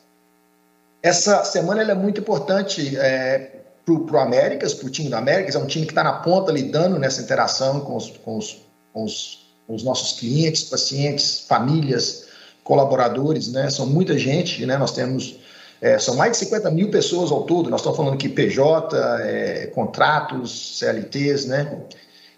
Essa 1.02 1.44
semana 1.44 1.82
é 1.82 1.94
muito 1.94 2.22
importante 2.22 2.96
é, 2.96 3.60
para 3.84 3.92
o 3.92 4.18
Américas, 4.18 4.72
para 4.72 4.86
o 4.86 4.90
time 4.90 5.10
do 5.10 5.16
Américas, 5.16 5.54
é 5.54 5.58
um 5.58 5.66
time 5.66 5.84
que 5.84 5.92
está 5.92 6.02
na 6.02 6.14
ponta 6.20 6.50
lidando 6.50 6.98
nessa 6.98 7.20
interação 7.20 7.80
com 7.80 7.94
os, 7.94 8.08
com 8.24 8.38
os, 8.38 8.62
com 8.94 9.04
os, 9.04 9.52
com 9.66 9.74
os 9.74 9.84
nossos 9.84 10.18
clientes, 10.18 10.62
pacientes, 10.62 11.44
famílias, 11.46 12.24
colaboradores, 12.64 13.52
né? 13.52 13.68
São 13.68 13.84
muita 13.84 14.16
gente, 14.16 14.64
né? 14.64 14.78
Nós 14.78 14.92
temos 14.92 15.41
é, 15.82 15.98
são 15.98 16.16
mais 16.16 16.32
de 16.32 16.38
50 16.38 16.70
mil 16.70 16.90
pessoas 16.90 17.30
ao 17.30 17.42
todo. 17.42 17.68
Nós 17.68 17.80
estamos 17.80 17.96
falando 17.98 18.14
aqui 18.14 18.28
PJ, 18.28 18.96
é, 19.20 19.66
contratos, 19.74 20.78
CLTs, 20.78 21.44
né? 21.44 21.78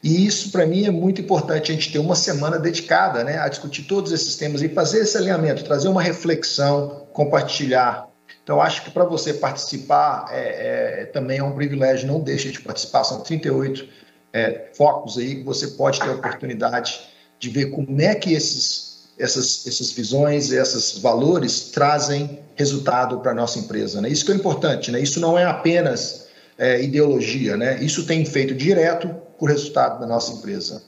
E 0.02 0.26
isso, 0.26 0.50
para 0.50 0.66
mim, 0.66 0.84
é 0.84 0.90
muito 0.90 1.20
importante 1.20 1.70
a 1.70 1.74
gente 1.74 1.92
ter 1.92 1.98
uma 1.98 2.16
semana 2.16 2.58
dedicada 2.58 3.22
né, 3.22 3.38
a 3.38 3.48
discutir 3.48 3.84
todos 3.84 4.10
esses 4.10 4.36
temas 4.36 4.60
e 4.60 4.68
fazer 4.68 5.00
esse 5.00 5.16
alinhamento, 5.16 5.64
trazer 5.64 5.88
uma 5.88 6.02
reflexão, 6.02 7.06
compartilhar 7.12 8.12
então, 8.44 8.60
acho 8.60 8.84
que 8.84 8.90
para 8.90 9.04
você 9.04 9.32
participar 9.32 10.26
é, 10.30 11.00
é, 11.00 11.04
também 11.06 11.38
é 11.38 11.42
um 11.42 11.54
privilégio, 11.54 12.06
não 12.06 12.20
deixe 12.20 12.50
de 12.50 12.60
participar. 12.60 13.02
São 13.02 13.22
38 13.22 13.88
é, 14.34 14.70
focos 14.76 15.16
aí 15.16 15.36
que 15.36 15.42
você 15.42 15.68
pode 15.68 15.98
ter 15.98 16.10
a 16.10 16.12
oportunidade 16.12 17.00
de 17.38 17.48
ver 17.48 17.70
como 17.70 18.00
é 18.00 18.14
que 18.14 18.34
esses, 18.34 18.93
essas, 19.18 19.66
essas 19.66 19.90
visões, 19.92 20.50
esses 20.50 20.99
valores 20.99 21.71
trazem 21.71 22.40
resultado 22.54 23.21
para 23.21 23.33
a 23.33 23.35
nossa 23.35 23.59
empresa. 23.59 24.00
Né? 24.00 24.09
Isso 24.09 24.25
que 24.25 24.33
é 24.33 24.35
importante, 24.35 24.90
né? 24.90 25.00
isso 25.00 25.21
não 25.21 25.38
é 25.38 25.44
apenas 25.44 26.26
é, 26.59 26.83
ideologia, 26.83 27.56
né? 27.56 27.83
isso 27.83 28.06
tem 28.06 28.25
feito 28.25 28.54
direto 28.54 29.09
com 29.38 29.47
o 29.47 29.49
resultado 29.49 30.00
da 30.00 30.06
nossa 30.06 30.33
empresa. 30.33 30.83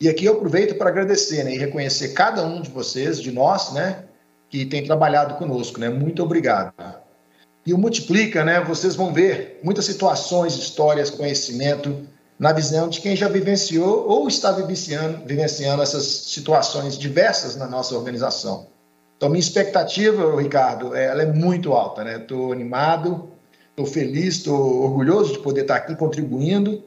E 0.00 0.08
aqui 0.08 0.24
eu 0.24 0.34
aproveito 0.34 0.76
para 0.76 0.90
agradecer 0.90 1.44
né, 1.44 1.54
e 1.54 1.58
reconhecer 1.58 2.08
cada 2.08 2.44
um 2.44 2.60
de 2.60 2.70
vocês, 2.70 3.20
de 3.20 3.30
nós, 3.30 3.72
né, 3.72 4.04
que 4.50 4.66
tem 4.66 4.84
trabalhado 4.84 5.34
conosco, 5.36 5.80
né? 5.80 5.88
Muito 5.88 6.22
obrigado. 6.22 6.72
E 7.64 7.72
o 7.72 7.78
Multiplica, 7.78 8.44
né? 8.44 8.60
Vocês 8.60 8.94
vão 8.94 9.12
ver 9.12 9.60
muitas 9.62 9.84
situações, 9.84 10.54
histórias, 10.54 11.10
conhecimento 11.10 12.06
na 12.38 12.52
visão 12.52 12.88
de 12.88 13.00
quem 13.00 13.14
já 13.14 13.28
vivenciou 13.28 14.06
ou 14.08 14.28
está 14.28 14.52
vivenciando, 14.52 15.24
vivenciando 15.24 15.82
essas 15.82 16.04
situações 16.04 16.98
diversas 16.98 17.56
na 17.56 17.66
nossa 17.66 17.96
organização. 17.96 18.66
Então, 19.16 19.28
minha 19.28 19.40
expectativa, 19.40 20.40
Ricardo, 20.40 20.94
ela 20.94 21.22
é 21.22 21.32
muito 21.32 21.72
alta, 21.72 22.02
né? 22.02 22.16
Estou 22.16 22.52
animado, 22.52 23.28
estou 23.70 23.86
feliz, 23.86 24.36
estou 24.36 24.82
orgulhoso 24.82 25.32
de 25.32 25.38
poder 25.38 25.62
estar 25.62 25.76
aqui 25.76 25.94
contribuindo 25.94 26.82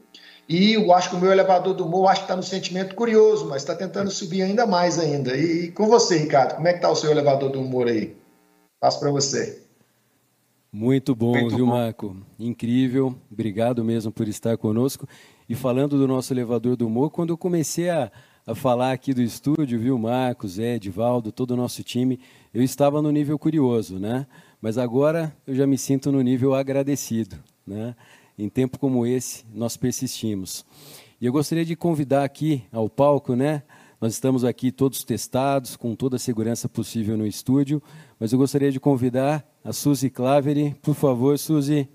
e 0.48 0.72
eu 0.72 0.94
acho 0.94 1.10
que 1.10 1.16
o 1.16 1.20
meu 1.20 1.30
elevador 1.30 1.74
do 1.74 1.84
humor 1.84 2.08
acho 2.08 2.22
que 2.22 2.24
está 2.24 2.34
no 2.34 2.42
sentimento 2.42 2.94
curioso, 2.94 3.46
mas 3.46 3.60
está 3.60 3.74
tentando 3.74 4.10
subir 4.10 4.40
ainda 4.40 4.66
mais 4.66 4.98
ainda. 4.98 5.36
E 5.36 5.70
com 5.72 5.86
você, 5.86 6.16
Ricardo, 6.16 6.54
como 6.54 6.66
é 6.66 6.72
que 6.72 6.78
está 6.78 6.90
o 6.90 6.96
seu 6.96 7.10
elevador 7.10 7.50
do 7.50 7.60
humor 7.60 7.86
aí? 7.86 8.16
Passo 8.80 8.98
para 8.98 9.10
você. 9.10 9.62
Muito 10.72 11.14
bom, 11.14 11.32
Muito 11.32 11.54
viu, 11.54 11.66
bom. 11.66 11.72
Marco? 11.72 12.16
Incrível. 12.38 13.14
Obrigado 13.30 13.84
mesmo 13.84 14.10
por 14.10 14.26
estar 14.26 14.56
conosco. 14.56 15.06
E 15.48 15.54
falando 15.54 15.96
do 15.96 16.06
nosso 16.06 16.32
elevador 16.32 16.76
do 16.76 16.86
humor, 16.86 17.10
quando 17.10 17.30
eu 17.30 17.38
comecei 17.38 17.88
a, 17.88 18.10
a 18.46 18.54
falar 18.54 18.92
aqui 18.92 19.14
do 19.14 19.22
estúdio, 19.22 19.78
viu, 19.78 19.98
Marcos, 19.98 20.52
Zé, 20.52 20.74
Edivaldo, 20.74 21.32
todo 21.32 21.52
o 21.52 21.56
nosso 21.56 21.82
time, 21.82 22.20
eu 22.52 22.62
estava 22.62 23.00
no 23.00 23.10
nível 23.10 23.38
curioso, 23.38 23.98
né? 23.98 24.26
Mas 24.60 24.76
agora 24.76 25.34
eu 25.46 25.54
já 25.54 25.66
me 25.66 25.78
sinto 25.78 26.12
no 26.12 26.20
nível 26.20 26.54
agradecido, 26.54 27.36
né? 27.66 27.94
em 28.38 28.48
tempo 28.48 28.78
como 28.78 29.04
esse, 29.04 29.44
nós 29.52 29.76
persistimos. 29.76 30.64
E 31.20 31.26
eu 31.26 31.32
gostaria 31.32 31.64
de 31.64 31.74
convidar 31.74 32.22
aqui 32.22 32.62
ao 32.72 32.88
palco, 32.88 33.34
né? 33.34 33.64
Nós 34.00 34.12
estamos 34.12 34.44
aqui 34.44 34.70
todos 34.70 35.02
testados, 35.02 35.74
com 35.74 35.96
toda 35.96 36.14
a 36.14 36.18
segurança 36.20 36.68
possível 36.68 37.16
no 37.16 37.26
estúdio, 37.26 37.82
mas 38.18 38.32
eu 38.32 38.38
gostaria 38.38 38.70
de 38.70 38.78
convidar 38.78 39.44
a 39.64 39.72
Suzy 39.72 40.08
Claveri. 40.08 40.76
Por 40.80 40.94
favor, 40.94 41.36
Suzy. 41.36 41.88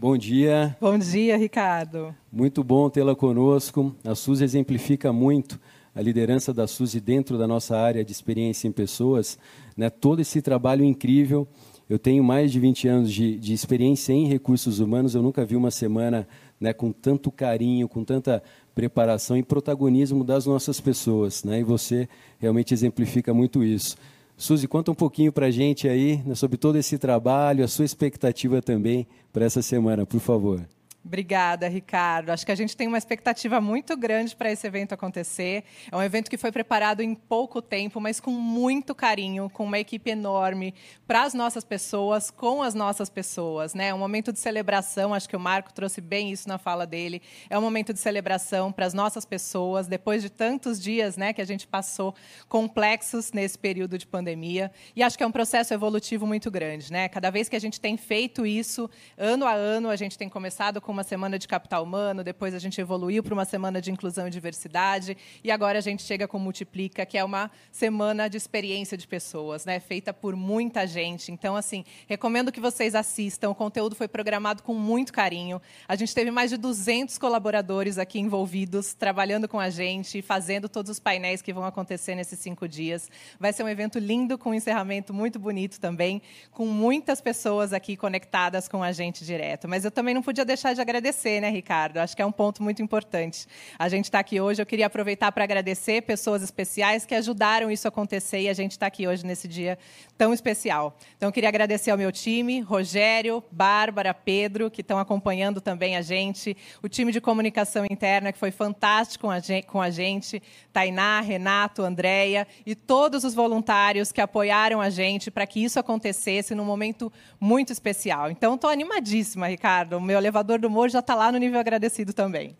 Bom 0.00 0.16
dia. 0.16 0.74
Bom 0.80 0.96
dia, 0.96 1.36
Ricardo. 1.36 2.14
Muito 2.32 2.64
bom 2.64 2.88
tê-la 2.88 3.14
conosco. 3.14 3.94
A 4.02 4.14
Suzy 4.14 4.42
exemplifica 4.42 5.12
muito 5.12 5.60
a 5.94 6.00
liderança 6.00 6.54
da 6.54 6.66
Suzy 6.66 6.98
dentro 7.02 7.36
da 7.36 7.46
nossa 7.46 7.76
área 7.76 8.02
de 8.02 8.10
experiência 8.10 8.66
em 8.66 8.72
pessoas, 8.72 9.38
né? 9.76 9.90
todo 9.90 10.20
esse 10.20 10.40
trabalho 10.40 10.82
incrível 10.86 11.46
eu 11.90 11.98
tenho 11.98 12.22
mais 12.22 12.52
de 12.52 12.60
20 12.60 12.86
anos 12.86 13.12
de, 13.12 13.36
de 13.36 13.52
experiência 13.52 14.12
em 14.12 14.28
recursos 14.28 14.78
humanos, 14.78 15.16
eu 15.16 15.22
nunca 15.22 15.44
vi 15.44 15.56
uma 15.56 15.72
semana 15.72 16.26
né, 16.60 16.72
com 16.72 16.92
tanto 16.92 17.32
carinho, 17.32 17.88
com 17.88 18.04
tanta 18.04 18.40
preparação 18.76 19.36
e 19.36 19.42
protagonismo 19.42 20.22
das 20.22 20.46
nossas 20.46 20.80
pessoas. 20.80 21.42
Né? 21.42 21.58
E 21.58 21.64
você 21.64 22.08
realmente 22.38 22.72
exemplifica 22.72 23.34
muito 23.34 23.64
isso. 23.64 23.96
Suzy, 24.40 24.66
conta 24.66 24.90
um 24.90 24.94
pouquinho 24.94 25.30
para 25.30 25.46
a 25.46 25.50
gente 25.50 25.86
aí 25.86 26.22
né, 26.24 26.34
sobre 26.34 26.56
todo 26.56 26.76
esse 26.76 26.96
trabalho, 26.96 27.62
a 27.62 27.68
sua 27.68 27.84
expectativa 27.84 28.62
também 28.62 29.06
para 29.30 29.44
essa 29.44 29.60
semana, 29.60 30.06
por 30.06 30.18
favor. 30.18 30.66
Obrigada, 31.02 31.66
Ricardo. 31.66 32.28
Acho 32.28 32.44
que 32.44 32.52
a 32.52 32.54
gente 32.54 32.76
tem 32.76 32.86
uma 32.86 32.98
expectativa 32.98 33.58
muito 33.58 33.96
grande 33.96 34.36
para 34.36 34.52
esse 34.52 34.66
evento 34.66 34.92
acontecer. 34.92 35.64
É 35.90 35.96
um 35.96 36.02
evento 36.02 36.30
que 36.30 36.36
foi 36.36 36.52
preparado 36.52 37.00
em 37.00 37.14
pouco 37.14 37.62
tempo, 37.62 37.98
mas 37.98 38.20
com 38.20 38.30
muito 38.30 38.94
carinho, 38.94 39.48
com 39.48 39.64
uma 39.64 39.78
equipe 39.78 40.10
enorme 40.10 40.74
para 41.06 41.22
as 41.22 41.32
nossas 41.32 41.64
pessoas, 41.64 42.30
com 42.30 42.62
as 42.62 42.74
nossas 42.74 43.08
pessoas. 43.08 43.72
Né? 43.72 43.88
É 43.88 43.94
um 43.94 43.98
momento 43.98 44.30
de 44.30 44.38
celebração, 44.38 45.14
acho 45.14 45.26
que 45.26 45.34
o 45.34 45.40
Marco 45.40 45.72
trouxe 45.72 46.02
bem 46.02 46.30
isso 46.30 46.46
na 46.46 46.58
fala 46.58 46.86
dele. 46.86 47.22
É 47.48 47.58
um 47.58 47.62
momento 47.62 47.94
de 47.94 47.98
celebração 47.98 48.70
para 48.70 48.84
as 48.84 48.92
nossas 48.92 49.24
pessoas, 49.24 49.86
depois 49.88 50.20
de 50.20 50.28
tantos 50.28 50.78
dias 50.78 51.16
né, 51.16 51.32
que 51.32 51.40
a 51.40 51.46
gente 51.46 51.66
passou 51.66 52.14
complexos 52.46 53.32
nesse 53.32 53.58
período 53.58 53.96
de 53.96 54.06
pandemia. 54.06 54.70
E 54.94 55.02
acho 55.02 55.16
que 55.16 55.24
é 55.24 55.26
um 55.26 55.32
processo 55.32 55.72
evolutivo 55.72 56.26
muito 56.26 56.50
grande. 56.50 56.92
Né? 56.92 57.08
Cada 57.08 57.30
vez 57.30 57.48
que 57.48 57.56
a 57.56 57.60
gente 57.60 57.80
tem 57.80 57.96
feito 57.96 58.44
isso, 58.44 58.88
ano 59.16 59.46
a 59.46 59.54
ano, 59.54 59.88
a 59.88 59.96
gente 59.96 60.18
tem 60.18 60.28
começado 60.28 60.78
com 60.78 60.89
com 60.90 60.92
uma 60.92 61.04
semana 61.04 61.38
de 61.38 61.46
capital 61.46 61.84
humano, 61.84 62.24
depois 62.24 62.52
a 62.52 62.58
gente 62.58 62.80
evoluiu 62.80 63.22
para 63.22 63.32
uma 63.32 63.44
semana 63.44 63.80
de 63.80 63.92
inclusão 63.92 64.26
e 64.26 64.30
diversidade, 64.30 65.16
e 65.44 65.48
agora 65.48 65.78
a 65.78 65.80
gente 65.80 66.02
chega 66.02 66.26
com 66.26 66.36
Multiplica, 66.36 67.06
que 67.06 67.16
é 67.16 67.22
uma 67.22 67.48
semana 67.70 68.28
de 68.28 68.36
experiência 68.36 68.98
de 68.98 69.06
pessoas, 69.06 69.64
né, 69.64 69.78
feita 69.78 70.12
por 70.12 70.34
muita 70.34 70.88
gente. 70.88 71.30
Então, 71.30 71.54
assim, 71.54 71.84
recomendo 72.08 72.50
que 72.50 72.58
vocês 72.58 72.96
assistam. 72.96 73.50
O 73.50 73.54
conteúdo 73.54 73.94
foi 73.94 74.08
programado 74.08 74.64
com 74.64 74.74
muito 74.74 75.12
carinho. 75.12 75.62
A 75.86 75.94
gente 75.94 76.12
teve 76.12 76.32
mais 76.32 76.50
de 76.50 76.56
200 76.56 77.16
colaboradores 77.18 77.96
aqui 77.96 78.18
envolvidos, 78.18 78.92
trabalhando 78.92 79.46
com 79.46 79.60
a 79.60 79.70
gente, 79.70 80.20
fazendo 80.20 80.68
todos 80.68 80.90
os 80.90 80.98
painéis 80.98 81.40
que 81.40 81.52
vão 81.52 81.64
acontecer 81.64 82.16
nesses 82.16 82.40
cinco 82.40 82.66
dias. 82.66 83.08
Vai 83.38 83.52
ser 83.52 83.62
um 83.62 83.68
evento 83.68 84.00
lindo, 84.00 84.36
com 84.36 84.50
um 84.50 84.54
encerramento 84.54 85.14
muito 85.14 85.38
bonito 85.38 85.78
também, 85.78 86.20
com 86.50 86.66
muitas 86.66 87.20
pessoas 87.20 87.72
aqui 87.72 87.96
conectadas 87.96 88.66
com 88.66 88.82
a 88.82 88.90
gente 88.90 89.24
direto. 89.24 89.68
Mas 89.68 89.84
eu 89.84 89.90
também 89.92 90.14
não 90.14 90.22
podia 90.22 90.44
deixar 90.44 90.74
de 90.74 90.79
de 90.80 90.82
agradecer, 90.82 91.40
né, 91.40 91.50
Ricardo? 91.50 91.98
Acho 91.98 92.16
que 92.16 92.22
é 92.22 92.26
um 92.26 92.32
ponto 92.32 92.62
muito 92.62 92.82
importante. 92.82 93.46
A 93.78 93.88
gente 93.88 94.06
está 94.06 94.18
aqui 94.18 94.40
hoje, 94.40 94.60
eu 94.60 94.66
queria 94.66 94.86
aproveitar 94.86 95.30
para 95.30 95.44
agradecer 95.44 96.02
pessoas 96.02 96.42
especiais 96.42 97.04
que 97.04 97.14
ajudaram 97.14 97.70
isso 97.70 97.86
a 97.86 97.90
acontecer 97.90 98.40
e 98.40 98.48
a 98.48 98.54
gente 98.54 98.72
está 98.72 98.86
aqui 98.86 99.06
hoje 99.06 99.24
nesse 99.24 99.46
dia 99.46 99.78
tão 100.16 100.32
especial. 100.32 100.96
Então, 101.16 101.30
queria 101.30 101.48
agradecer 101.48 101.90
ao 101.90 101.98
meu 101.98 102.10
time, 102.10 102.60
Rogério, 102.60 103.42
Bárbara, 103.50 104.14
Pedro, 104.14 104.70
que 104.70 104.80
estão 104.80 104.98
acompanhando 104.98 105.60
também 105.60 105.96
a 105.96 106.02
gente, 106.02 106.56
o 106.82 106.88
time 106.88 107.12
de 107.12 107.20
comunicação 107.20 107.84
interna, 107.90 108.32
que 108.32 108.38
foi 108.38 108.50
fantástico 108.50 109.28
com 109.66 109.80
a 109.80 109.90
gente, 109.90 110.42
Tainá, 110.72 111.20
Renato, 111.20 111.82
Andréia, 111.82 112.46
e 112.64 112.74
todos 112.74 113.24
os 113.24 113.34
voluntários 113.34 114.12
que 114.12 114.20
apoiaram 114.20 114.80
a 114.80 114.88
gente 114.88 115.30
para 115.30 115.46
que 115.46 115.62
isso 115.62 115.78
acontecesse 115.78 116.54
num 116.54 116.64
momento 116.64 117.12
muito 117.38 117.72
especial. 117.72 118.30
Então, 118.30 118.54
estou 118.54 118.70
animadíssima, 118.70 119.48
Ricardo. 119.48 119.96
O 119.96 120.00
meu 120.00 120.18
elevador 120.18 120.58
do 120.58 120.69
humor 120.70 120.88
já 120.88 121.00
está 121.00 121.14
lá 121.14 121.30
no 121.30 121.38
nível 121.38 121.60
agradecido 121.60 122.12
também. 122.12 122.56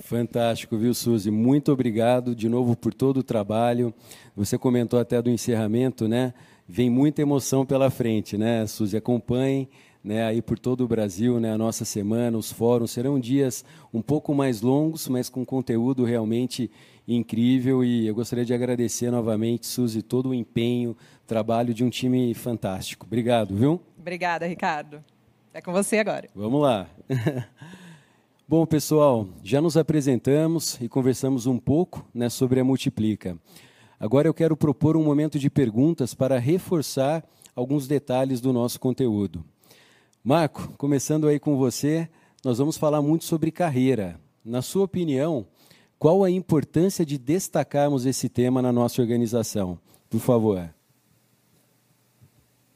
Fantástico, 0.00 0.76
viu, 0.76 0.92
Suzy? 0.92 1.30
Muito 1.30 1.72
obrigado 1.72 2.34
de 2.34 2.48
novo 2.48 2.76
por 2.76 2.92
todo 2.92 3.18
o 3.18 3.22
trabalho. 3.22 3.94
Você 4.36 4.58
comentou 4.58 4.98
até 4.98 5.22
do 5.22 5.30
encerramento, 5.30 6.08
né? 6.08 6.34
Vem 6.68 6.90
muita 6.90 7.22
emoção 7.22 7.64
pela 7.64 7.88
frente, 7.88 8.36
né, 8.36 8.66
Suzy? 8.66 8.96
Acompanhem 8.96 9.68
né, 10.02 10.24
aí 10.24 10.42
por 10.42 10.58
todo 10.58 10.82
o 10.82 10.88
Brasil, 10.88 11.38
né, 11.38 11.52
a 11.52 11.58
nossa 11.58 11.84
semana, 11.84 12.36
os 12.36 12.50
fóruns 12.50 12.90
serão 12.90 13.20
dias 13.20 13.64
um 13.94 14.02
pouco 14.02 14.34
mais 14.34 14.60
longos, 14.60 15.06
mas 15.08 15.28
com 15.28 15.44
conteúdo 15.44 16.04
realmente 16.04 16.70
incrível 17.06 17.84
e 17.84 18.06
eu 18.06 18.14
gostaria 18.14 18.44
de 18.44 18.52
agradecer 18.52 19.10
novamente, 19.10 19.66
Suzy, 19.66 20.02
todo 20.02 20.30
o 20.30 20.34
empenho, 20.34 20.96
trabalho 21.26 21.72
de 21.72 21.84
um 21.84 21.90
time 21.90 22.34
fantástico. 22.34 23.06
Obrigado, 23.06 23.54
viu? 23.54 23.80
Obrigada, 23.98 24.46
Ricardo. 24.46 25.04
É 25.54 25.60
com 25.60 25.70
você 25.70 25.98
agora. 25.98 26.30
Vamos 26.34 26.62
lá. 26.62 26.88
Bom, 28.48 28.64
pessoal, 28.64 29.28
já 29.42 29.60
nos 29.60 29.76
apresentamos 29.76 30.80
e 30.80 30.88
conversamos 30.88 31.46
um 31.46 31.58
pouco 31.58 32.06
né, 32.14 32.30
sobre 32.30 32.58
a 32.58 32.64
Multiplica. 32.64 33.38
Agora 34.00 34.26
eu 34.26 34.32
quero 34.32 34.56
propor 34.56 34.96
um 34.96 35.04
momento 35.04 35.38
de 35.38 35.50
perguntas 35.50 36.14
para 36.14 36.38
reforçar 36.38 37.22
alguns 37.54 37.86
detalhes 37.86 38.40
do 38.40 38.50
nosso 38.50 38.80
conteúdo. 38.80 39.44
Marco, 40.24 40.72
começando 40.78 41.28
aí 41.28 41.38
com 41.38 41.56
você, 41.58 42.08
nós 42.42 42.56
vamos 42.56 42.78
falar 42.78 43.02
muito 43.02 43.24
sobre 43.24 43.50
carreira. 43.50 44.18
Na 44.42 44.62
sua 44.62 44.84
opinião, 44.84 45.46
qual 45.98 46.24
a 46.24 46.30
importância 46.30 47.04
de 47.04 47.18
destacarmos 47.18 48.06
esse 48.06 48.28
tema 48.28 48.62
na 48.62 48.72
nossa 48.72 49.02
organização? 49.02 49.78
Por 50.08 50.20
favor. 50.20 50.72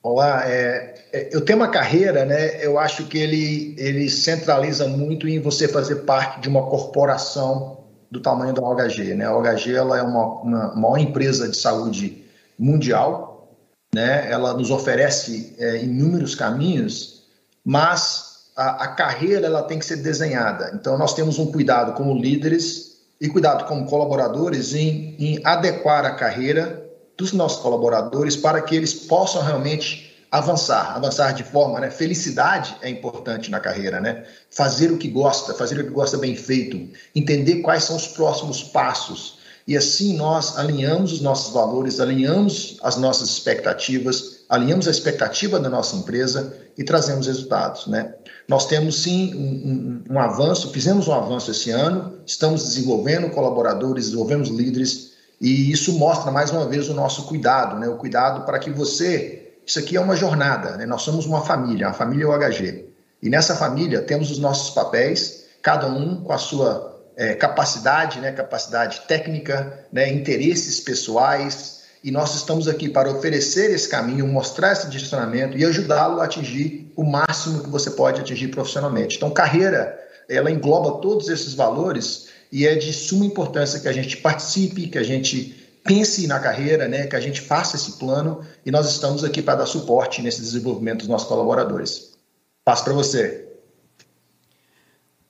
Olá, 0.08 0.48
é, 0.48 0.94
é, 1.12 1.36
o 1.36 1.40
tema 1.40 1.66
carreira, 1.66 2.24
né? 2.24 2.64
Eu 2.64 2.78
acho 2.78 3.06
que 3.06 3.18
ele, 3.18 3.74
ele 3.76 4.08
centraliza 4.08 4.86
muito 4.86 5.26
em 5.26 5.40
você 5.40 5.66
fazer 5.66 5.96
parte 6.04 6.42
de 6.42 6.48
uma 6.48 6.62
corporação 6.62 7.78
do 8.08 8.20
tamanho 8.20 8.54
da 8.54 8.62
OHG, 8.62 9.14
né? 9.14 9.24
A 9.24 9.36
OHG 9.36 9.74
ela 9.74 9.98
é 9.98 10.02
uma, 10.02 10.42
uma 10.42 10.76
maior 10.76 10.98
empresa 10.98 11.48
de 11.48 11.56
saúde 11.56 12.24
mundial, 12.56 13.52
né? 13.92 14.30
Ela 14.30 14.54
nos 14.54 14.70
oferece 14.70 15.56
é, 15.58 15.82
inúmeros 15.82 16.36
caminhos, 16.36 17.24
mas 17.64 18.44
a, 18.56 18.84
a 18.84 18.88
carreira 18.94 19.46
ela 19.46 19.64
tem 19.64 19.76
que 19.76 19.84
ser 19.84 19.96
desenhada. 19.96 20.70
Então 20.72 20.96
nós 20.96 21.14
temos 21.14 21.36
um 21.40 21.50
cuidado 21.50 21.94
como 21.94 22.16
líderes 22.16 22.98
e 23.20 23.28
cuidado 23.28 23.64
como 23.64 23.86
colaboradores 23.86 24.72
em, 24.72 25.16
em 25.18 25.40
adequar 25.44 26.06
a 26.06 26.14
carreira 26.14 26.85
dos 27.16 27.32
nossos 27.32 27.62
colaboradores 27.62 28.36
para 28.36 28.60
que 28.60 28.74
eles 28.76 28.92
possam 28.92 29.42
realmente 29.42 30.14
avançar, 30.30 30.94
avançar 30.96 31.32
de 31.32 31.42
forma, 31.42 31.80
né? 31.80 31.90
Felicidade 31.90 32.76
é 32.82 32.90
importante 32.90 33.50
na 33.50 33.60
carreira, 33.60 34.00
né? 34.00 34.24
Fazer 34.50 34.90
o 34.90 34.98
que 34.98 35.08
gosta, 35.08 35.54
fazer 35.54 35.78
o 35.80 35.84
que 35.84 35.90
gosta 35.90 36.18
bem 36.18 36.36
feito, 36.36 36.88
entender 37.14 37.56
quais 37.62 37.84
são 37.84 37.96
os 37.96 38.08
próximos 38.08 38.62
passos. 38.62 39.38
E 39.66 39.76
assim 39.76 40.16
nós 40.16 40.58
alinhamos 40.58 41.12
os 41.12 41.20
nossos 41.20 41.52
valores, 41.52 41.98
alinhamos 41.98 42.76
as 42.82 42.96
nossas 42.96 43.30
expectativas, 43.30 44.44
alinhamos 44.48 44.86
a 44.86 44.90
expectativa 44.90 45.58
da 45.58 45.68
nossa 45.68 45.96
empresa 45.96 46.56
e 46.78 46.84
trazemos 46.84 47.26
resultados, 47.26 47.86
né? 47.86 48.14
Nós 48.46 48.66
temos 48.66 49.02
sim 49.02 49.34
um, 49.34 50.12
um, 50.12 50.14
um 50.14 50.20
avanço, 50.20 50.70
fizemos 50.70 51.08
um 51.08 51.12
avanço 51.12 51.50
esse 51.50 51.70
ano, 51.70 52.18
estamos 52.24 52.62
desenvolvendo 52.62 53.30
colaboradores, 53.30 54.04
desenvolvemos 54.04 54.50
líderes 54.50 55.15
e 55.40 55.70
isso 55.70 55.98
mostra 55.98 56.30
mais 56.30 56.50
uma 56.50 56.66
vez 56.66 56.88
o 56.88 56.94
nosso 56.94 57.24
cuidado, 57.26 57.78
né? 57.78 57.88
O 57.88 57.96
cuidado 57.96 58.44
para 58.44 58.58
que 58.58 58.70
você, 58.70 59.52
isso 59.66 59.78
aqui 59.78 59.96
é 59.96 60.00
uma 60.00 60.16
jornada, 60.16 60.76
né? 60.76 60.86
Nós 60.86 61.02
somos 61.02 61.26
uma 61.26 61.42
família, 61.42 61.88
a 61.88 61.92
família 61.92 62.28
OHG. 62.28 62.86
E 63.22 63.28
nessa 63.28 63.54
família 63.54 64.00
temos 64.02 64.30
os 64.30 64.38
nossos 64.38 64.70
papéis, 64.74 65.44
cada 65.62 65.86
um 65.86 66.22
com 66.22 66.32
a 66.32 66.38
sua 66.38 67.02
é, 67.16 67.34
capacidade, 67.34 68.18
né? 68.20 68.32
Capacidade 68.32 69.02
técnica, 69.06 69.86
né? 69.92 70.10
Interesses 70.10 70.80
pessoais. 70.80 71.76
E 72.02 72.10
nós 72.10 72.34
estamos 72.34 72.66
aqui 72.68 72.88
para 72.88 73.10
oferecer 73.10 73.70
esse 73.70 73.88
caminho, 73.88 74.26
mostrar 74.26 74.72
esse 74.72 74.88
direcionamento 74.88 75.58
e 75.58 75.64
ajudá-lo 75.64 76.20
a 76.20 76.24
atingir 76.24 76.92
o 76.96 77.04
máximo 77.04 77.62
que 77.62 77.68
você 77.68 77.90
pode 77.90 78.20
atingir 78.20 78.48
profissionalmente. 78.48 79.16
Então, 79.16 79.30
carreira, 79.30 79.98
ela 80.28 80.50
engloba 80.50 81.00
todos 81.00 81.28
esses 81.28 81.52
valores 81.52 82.25
e 82.56 82.66
é 82.66 82.74
de 82.74 82.90
suma 82.90 83.26
importância 83.26 83.78
que 83.78 83.86
a 83.86 83.92
gente 83.92 84.16
participe, 84.16 84.88
que 84.88 84.96
a 84.96 85.02
gente 85.02 85.54
pense 85.84 86.26
na 86.26 86.40
carreira, 86.40 86.88
né, 86.88 87.06
que 87.06 87.14
a 87.14 87.20
gente 87.20 87.38
faça 87.38 87.76
esse 87.76 87.98
plano 87.98 88.40
e 88.64 88.70
nós 88.70 88.90
estamos 88.90 89.22
aqui 89.22 89.42
para 89.42 89.56
dar 89.56 89.66
suporte 89.66 90.22
nesse 90.22 90.40
desenvolvimento 90.40 91.00
dos 91.00 91.08
nossos 91.08 91.28
colaboradores. 91.28 92.16
Passo 92.64 92.82
para 92.82 92.94
você. 92.94 93.46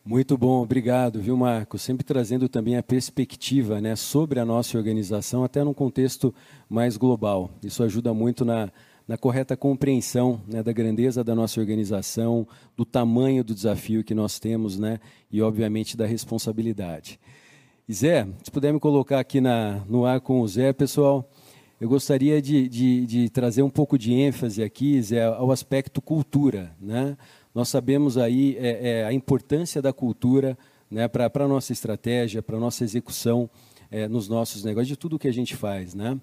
Muito 0.04 0.38
bom, 0.38 0.62
obrigado, 0.62 1.20
viu, 1.20 1.36
Marco? 1.36 1.76
Sempre 1.78 2.04
trazendo 2.04 2.48
também 2.48 2.76
a 2.76 2.82
perspectiva 2.82 3.80
né, 3.80 3.96
sobre 3.96 4.38
a 4.38 4.44
nossa 4.44 4.78
organização, 4.78 5.42
até 5.42 5.64
num 5.64 5.74
contexto 5.74 6.32
mais 6.68 6.96
global. 6.96 7.50
Isso 7.60 7.82
ajuda 7.82 8.14
muito 8.14 8.44
na, 8.44 8.70
na 9.06 9.16
correta 9.16 9.56
compreensão 9.56 10.40
né, 10.48 10.62
da 10.62 10.72
grandeza 10.72 11.22
da 11.22 11.34
nossa 11.34 11.60
organização, 11.60 12.46
do 12.76 12.84
tamanho 12.84 13.44
do 13.44 13.54
desafio 13.54 14.02
que 14.02 14.14
nós 14.14 14.38
temos 14.38 14.78
né, 14.78 14.98
e, 15.30 15.40
obviamente, 15.40 15.96
da 15.96 16.06
responsabilidade. 16.06 17.20
Zé, 17.90 18.26
se 18.42 18.50
puder 18.50 18.72
me 18.72 18.80
colocar 18.80 19.20
aqui 19.20 19.40
na, 19.40 19.84
no 19.88 20.04
ar 20.04 20.20
com 20.20 20.40
o 20.40 20.48
Zé, 20.48 20.72
pessoal, 20.72 21.30
eu 21.80 21.88
gostaria 21.88 22.42
de, 22.42 22.68
de, 22.68 23.06
de 23.06 23.28
trazer 23.28 23.62
um 23.62 23.70
pouco 23.70 23.96
de 23.96 24.12
ênfase 24.12 24.62
aqui, 24.62 25.00
Zé, 25.00 25.24
ao 25.24 25.52
aspecto 25.52 26.02
cultura. 26.02 26.74
Né? 26.80 27.16
Nós 27.54 27.68
sabemos 27.68 28.18
aí 28.18 28.56
é, 28.58 28.88
é, 28.88 29.04
a 29.04 29.12
importância 29.12 29.80
da 29.80 29.92
cultura 29.92 30.58
né, 30.90 31.06
para 31.06 31.30
a 31.32 31.48
nossa 31.48 31.72
estratégia, 31.72 32.42
para 32.42 32.56
a 32.56 32.60
nossa 32.60 32.82
execução 32.82 33.48
é, 33.90 34.08
nos 34.08 34.28
nossos 34.28 34.64
negócios, 34.64 34.88
de 34.88 34.96
tudo 34.96 35.18
que 35.18 35.28
a 35.28 35.32
gente 35.32 35.54
faz. 35.54 35.94
Né? 35.94 36.18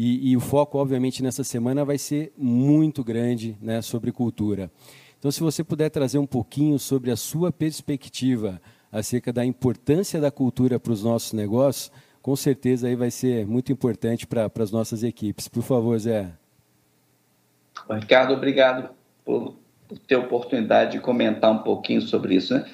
E, 0.00 0.30
e, 0.30 0.36
o 0.36 0.40
foco, 0.40 0.78
obviamente, 0.78 1.24
nessa 1.24 1.42
semana 1.42 1.84
vai 1.84 1.98
ser 1.98 2.32
muito 2.38 3.02
grande 3.02 3.58
né, 3.60 3.82
sobre 3.82 4.12
cultura. 4.12 4.70
Então, 5.18 5.28
se 5.28 5.40
você 5.40 5.64
puder 5.64 5.90
trazer 5.90 6.18
um 6.18 6.26
pouquinho 6.26 6.78
sobre 6.78 7.10
a 7.10 7.16
sua 7.16 7.50
perspectiva 7.50 8.62
acerca 8.92 9.32
da 9.32 9.44
importância 9.44 10.20
da 10.20 10.30
cultura 10.30 10.78
para 10.78 10.92
os 10.92 11.02
nossos 11.02 11.32
negócios, 11.32 11.90
com 12.22 12.36
certeza 12.36 12.86
aí 12.86 12.94
vai 12.94 13.10
ser 13.10 13.44
muito 13.44 13.72
importante 13.72 14.24
para, 14.24 14.48
as 14.60 14.70
nossas 14.70 15.02
equipes. 15.02 15.48
Por 15.48 15.64
favor, 15.64 15.98
Zé. 15.98 16.30
Ricardo, 17.90 18.34
obrigado 18.34 18.90
por 19.24 19.56
ter 20.06 20.14
a 20.14 20.20
oportunidade 20.20 20.92
de 20.92 21.00
comentar 21.00 21.50
um 21.50 21.58
pouquinho 21.58 22.02
sobre 22.02 22.36
isso. 22.36 22.54
Né? 22.54 22.70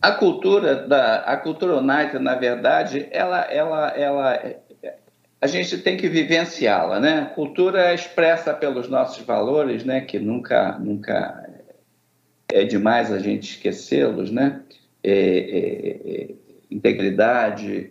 A 0.00 0.12
cultura 0.12 0.76
da 0.76 1.16
a 1.16 1.36
cultura 1.36 1.76
United, 1.76 2.20
na 2.20 2.36
verdade, 2.36 3.06
ela, 3.10 3.40
ela, 3.42 3.88
ela 3.88 4.60
a 5.40 5.46
gente 5.46 5.78
tem 5.78 5.96
que 5.96 6.08
vivenciá-la, 6.08 7.00
né? 7.00 7.32
Cultura 7.34 7.90
é 7.90 7.94
expressa 7.94 8.52
pelos 8.52 8.88
nossos 8.88 9.24
valores, 9.24 9.84
né? 9.84 10.02
Que 10.02 10.18
nunca, 10.18 10.78
nunca 10.78 11.48
é 12.48 12.64
demais 12.64 13.10
a 13.10 13.18
gente 13.18 13.54
esquecê-los, 13.54 14.30
né? 14.30 14.62
É, 15.02 15.12
é, 15.12 16.12
é, 16.12 16.34
integridade, 16.70 17.90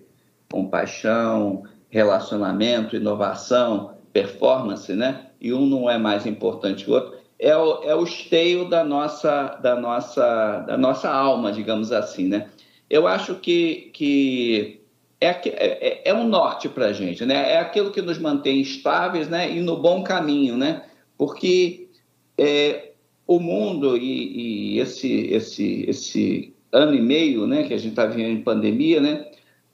compaixão, 0.51 1.63
relacionamento, 1.89 2.95
inovação, 2.95 3.95
performance, 4.13 4.93
né? 4.93 5.25
E 5.41 5.51
um 5.51 5.65
não 5.65 5.89
é 5.89 5.97
mais 5.97 6.27
importante 6.27 6.85
que 6.85 6.91
o 6.91 6.93
outro. 6.93 7.17
É 7.39 7.55
o, 7.55 7.83
é 7.83 7.95
o 7.95 8.03
esteio 8.03 8.69
da 8.69 8.83
nossa, 8.83 9.57
da 9.61 9.75
nossa, 9.75 10.59
da 10.67 10.77
nossa 10.77 11.09
alma, 11.09 11.51
digamos 11.51 11.91
assim, 11.91 12.27
né? 12.27 12.47
Eu 12.89 13.07
acho 13.07 13.35
que, 13.35 13.89
que 13.93 14.81
é, 15.21 15.27
é, 15.27 16.01
é 16.05 16.13
um 16.13 16.27
norte 16.27 16.69
para 16.69 16.87
a 16.87 16.93
gente, 16.93 17.25
né? 17.25 17.53
É 17.53 17.59
aquilo 17.59 17.91
que 17.91 18.01
nos 18.01 18.17
mantém 18.17 18.61
estáveis, 18.61 19.27
né? 19.27 19.51
E 19.51 19.59
no 19.61 19.77
bom 19.77 20.01
caminho, 20.01 20.55
né? 20.55 20.83
Porque 21.17 21.89
é, 22.37 22.91
o 23.27 23.39
mundo 23.39 23.97
e, 23.97 24.75
e, 24.75 24.79
esse, 24.79 25.27
esse, 25.33 25.85
esse 25.87 26.53
ano 26.71 26.95
e 26.95 27.01
meio, 27.01 27.45
né? 27.45 27.63
Que 27.63 27.73
a 27.73 27.77
gente 27.77 27.91
está 27.91 28.05
vivendo 28.05 28.31
em 28.31 28.41
pandemia, 28.41 29.01
né? 29.01 29.25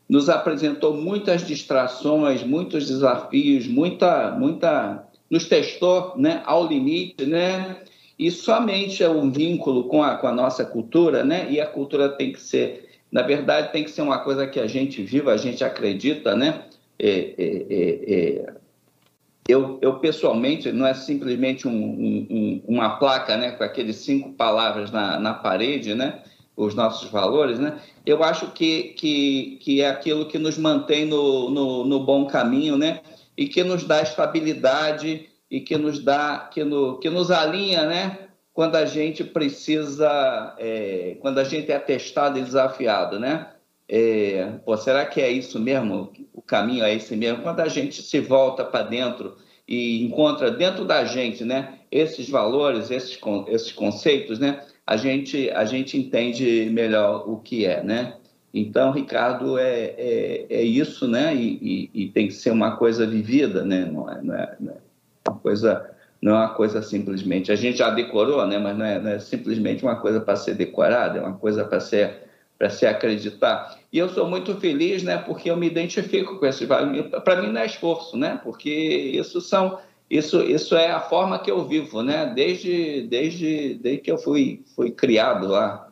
Nos 0.10 0.30
apresentou 0.30 0.96
muitas 0.96 1.46
distrações, 1.46 2.44
muitos 2.44 2.88
desafios, 2.88 3.68
muita, 3.68 4.32
muita, 4.32 5.08
nos 5.30 5.46
testou, 5.46 6.14
né? 6.18 6.42
Ao 6.46 6.68
limite, 6.68 7.26
né? 7.26 7.78
E 8.18 8.32
somente 8.32 9.04
é 9.04 9.10
um 9.10 9.30
vínculo 9.30 9.84
com 9.84 10.02
a, 10.02 10.16
com 10.16 10.26
a 10.26 10.34
nossa 10.34 10.66
cultura, 10.66 11.24
né? 11.24 11.52
E 11.52 11.62
a 11.62 11.68
cultura 11.68 12.10
tem 12.10 12.32
que 12.32 12.42
ser 12.42 12.85
na 13.16 13.22
verdade, 13.22 13.72
tem 13.72 13.86
que 13.86 13.92
ser 13.92 14.02
uma 14.02 14.20
coisa 14.20 14.46
que 14.46 14.60
a 14.60 14.68
gente 14.68 15.02
viva, 15.02 15.32
a 15.32 15.38
gente 15.38 15.64
acredita, 15.64 16.36
né? 16.36 16.66
É, 17.00 17.10
é, 17.10 17.66
é, 17.70 18.14
é, 18.14 18.54
eu, 19.48 19.80
eu, 19.82 20.00
pessoalmente, 20.00 20.70
não 20.74 20.86
é 20.86 20.94
simplesmente 20.94 21.66
um, 21.66 21.72
um, 21.72 22.62
uma 22.68 22.98
placa 22.98 23.38
né, 23.38 23.52
com 23.52 23.64
aqueles 23.64 23.96
cinco 23.96 24.34
palavras 24.34 24.92
na, 24.92 25.18
na 25.18 25.34
parede, 25.34 25.96
né? 25.96 26.24
Os 26.58 26.76
nossos 26.76 27.10
valores, 27.10 27.58
né? 27.58 27.80
Eu 28.06 28.22
acho 28.22 28.52
que, 28.52 28.94
que, 28.98 29.60
que 29.62 29.82
é 29.82 29.88
aquilo 29.88 30.26
que 30.26 30.38
nos 30.38 30.58
mantém 30.58 31.06
no, 31.06 31.50
no, 31.50 31.86
no 31.86 32.02
bom 32.02 32.26
caminho, 32.26 32.78
né? 32.78 33.00
E 33.38 33.48
que 33.48 33.64
nos 33.64 33.86
dá 33.86 34.02
estabilidade 34.02 35.30
e 35.50 35.62
que 35.62 35.78
nos 35.78 36.04
dá, 36.04 36.50
que, 36.54 36.66
no, 36.66 37.00
que 37.00 37.10
nos 37.10 37.32
alinha, 37.32 37.86
né? 37.86 38.25
Quando 38.56 38.78
a 38.78 38.86
gente 38.86 39.22
precisa, 39.22 40.56
é, 40.58 41.18
quando 41.20 41.40
a 41.40 41.44
gente 41.44 41.70
é 41.74 41.78
testado 41.78 42.40
e 42.40 42.42
desafiado, 42.42 43.20
né? 43.20 43.50
É, 43.88 44.54
pô, 44.66 44.78
será 44.78 45.06
que 45.06 45.20
é 45.20 45.30
isso 45.30 45.60
mesmo? 45.60 46.14
O 46.34 46.42
caminho 46.42 46.86
é 46.86 46.96
esse 46.96 47.18
mesmo? 47.18 47.44
Quando 47.44 47.60
a 47.60 47.68
gente 47.68 48.02
se 48.02 48.22
volta 48.22 48.64
para 48.64 48.84
dentro 48.84 49.36
e 49.68 50.02
encontra 50.06 50.50
dentro 50.50 50.86
da 50.86 51.04
gente, 51.04 51.44
né, 51.44 51.80
esses 51.92 52.30
valores, 52.30 52.90
esses, 52.90 53.20
esses 53.50 53.74
conceitos, 53.74 54.40
né, 54.40 54.64
a 54.88 54.96
gente, 54.96 55.52
a 55.52 55.66
gente 55.66 55.98
entende 55.98 56.70
melhor 56.72 57.30
o 57.30 57.38
que 57.40 57.66
é, 57.66 57.84
né? 57.84 58.16
Então, 58.54 58.92
Ricardo, 58.92 59.58
é, 59.60 59.96
é, 59.98 60.46
é 60.50 60.62
isso, 60.62 61.10
né? 61.10 61.36
E, 61.36 61.90
e, 61.94 62.04
e, 62.06 62.08
tem 62.08 62.28
que 62.28 62.34
ser 62.34 62.52
uma 62.52 62.78
coisa 62.78 63.06
vivida, 63.06 63.66
né? 63.66 63.84
Não 63.84 64.10
é, 64.10 64.22
não 64.22 64.34
é, 64.34 64.56
não 64.62 64.72
é 64.72 64.78
uma 65.28 65.38
coisa 65.40 65.95
não 66.22 66.34
é 66.34 66.40
uma 66.40 66.54
coisa 66.54 66.82
simplesmente. 66.82 67.52
A 67.52 67.56
gente 67.56 67.78
já 67.78 67.90
decorou, 67.90 68.46
né? 68.48 68.58
Mas 68.58 68.78
não 68.78 68.86
é, 68.86 69.00
não 69.00 69.12
é 69.12 69.20
simplesmente 69.20 69.84
uma 69.84 69.96
coisa 69.96 70.20
para 70.20 70.36
ser 70.36 70.56
decorada, 70.56 71.20
é 71.20 71.22
uma 71.22 71.38
coisa 71.38 71.64
para 71.64 71.80
ser 71.80 72.26
para 72.58 72.70
se 72.70 72.86
acreditar. 72.86 73.78
E 73.92 73.98
eu 73.98 74.08
sou 74.08 74.30
muito 74.30 74.56
feliz, 74.56 75.04
né? 75.04 75.18
Porque 75.18 75.52
eu 75.52 75.58
me 75.58 75.68
identifico 75.68 76.40
com 76.40 76.46
esse. 76.46 76.66
Para 76.66 76.86
mim 77.42 77.52
não 77.52 77.60
é 77.60 77.66
esforço, 77.66 78.16
né? 78.16 78.40
Porque 78.42 78.72
isso 78.72 79.42
são 79.42 79.78
isso, 80.10 80.42
isso 80.42 80.76
é 80.76 80.92
a 80.92 81.00
forma 81.00 81.40
que 81.40 81.50
eu 81.50 81.66
vivo, 81.66 82.04
né? 82.04 82.32
Desde, 82.36 83.02
desde, 83.08 83.76
desde 83.76 84.02
que 84.02 84.12
eu 84.12 84.18
fui, 84.18 84.64
fui 84.76 84.92
criado 84.92 85.48
lá 85.48 85.92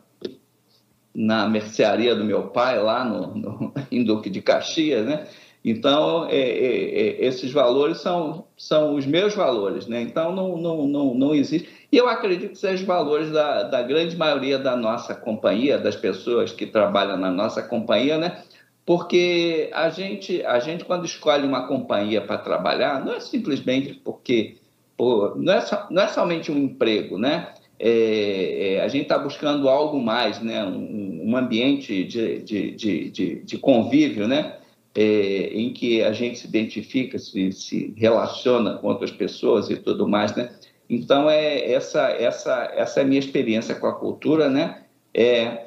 na 1.14 1.48
mercearia 1.48 2.14
do 2.14 2.24
meu 2.24 2.48
pai, 2.48 2.78
lá 2.80 3.04
no, 3.04 3.34
no 3.34 3.72
em 3.90 4.04
Duque 4.04 4.30
de 4.30 4.40
Caxias, 4.40 5.04
né? 5.04 5.26
Então, 5.64 6.26
é, 6.28 6.36
é, 6.36 7.22
é, 7.22 7.24
esses 7.24 7.50
valores 7.50 7.98
são, 7.98 8.44
são 8.54 8.96
os 8.96 9.06
meus 9.06 9.34
valores, 9.34 9.86
né? 9.86 10.02
Então, 10.02 10.30
não, 10.30 10.58
não, 10.58 10.86
não, 10.86 11.14
não 11.14 11.34
existe. 11.34 11.68
E 11.90 11.96
eu 11.96 12.06
acredito 12.06 12.50
que 12.50 12.58
sejam 12.58 12.82
os 12.82 12.86
valores 12.86 13.30
da, 13.32 13.62
da 13.62 13.82
grande 13.82 14.14
maioria 14.14 14.58
da 14.58 14.76
nossa 14.76 15.14
companhia, 15.14 15.78
das 15.78 15.96
pessoas 15.96 16.52
que 16.52 16.66
trabalham 16.66 17.16
na 17.16 17.30
nossa 17.30 17.62
companhia, 17.62 18.18
né? 18.18 18.42
Porque 18.84 19.70
a 19.72 19.88
gente, 19.88 20.44
a 20.44 20.58
gente 20.58 20.84
quando 20.84 21.06
escolhe 21.06 21.46
uma 21.46 21.66
companhia 21.66 22.20
para 22.20 22.36
trabalhar, 22.36 23.02
não 23.02 23.14
é 23.14 23.20
simplesmente 23.20 23.94
porque 23.94 24.56
por, 24.98 25.34
não, 25.40 25.54
é 25.54 25.60
só, 25.62 25.86
não 25.90 26.02
é 26.02 26.08
somente 26.08 26.52
um 26.52 26.58
emprego, 26.58 27.16
né? 27.18 27.54
É, 27.78 28.74
é, 28.74 28.80
a 28.82 28.88
gente 28.88 29.04
está 29.04 29.18
buscando 29.18 29.68
algo 29.68 29.98
mais, 30.00 30.40
né? 30.40 30.62
um, 30.64 31.30
um 31.30 31.36
ambiente 31.36 32.04
de, 32.04 32.40
de, 32.40 32.70
de, 32.72 33.10
de, 33.10 33.34
de 33.42 33.58
convívio, 33.58 34.28
né? 34.28 34.58
É, 34.96 35.50
em 35.52 35.72
que 35.72 36.02
a 36.02 36.12
gente 36.12 36.38
se 36.38 36.46
identifica, 36.46 37.18
se, 37.18 37.50
se 37.52 37.92
relaciona 37.96 38.78
com 38.78 38.86
outras 38.86 39.10
pessoas 39.10 39.68
e 39.68 39.76
tudo 39.76 40.06
mais, 40.06 40.36
né? 40.36 40.52
Então, 40.88 41.28
é 41.28 41.72
essa, 41.72 42.10
essa, 42.10 42.70
essa 42.74 43.00
é 43.00 43.02
a 43.02 43.06
minha 43.06 43.18
experiência 43.18 43.74
com 43.74 43.86
a 43.86 43.98
cultura, 43.98 44.48
né? 44.48 44.84
É, 45.12 45.66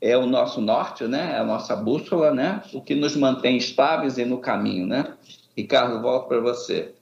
é 0.00 0.16
o 0.16 0.26
nosso 0.26 0.60
norte, 0.60 1.04
né? 1.04 1.32
É 1.34 1.38
a 1.38 1.44
nossa 1.44 1.74
bússola, 1.76 2.32
né? 2.32 2.62
O 2.72 2.80
que 2.80 2.94
nos 2.94 3.16
mantém 3.16 3.56
estáveis 3.56 4.16
e 4.16 4.24
no 4.24 4.38
caminho, 4.38 4.86
né? 4.86 5.14
Ricardo, 5.56 6.00
volto 6.00 6.28
para 6.28 6.40
você. 6.40 6.94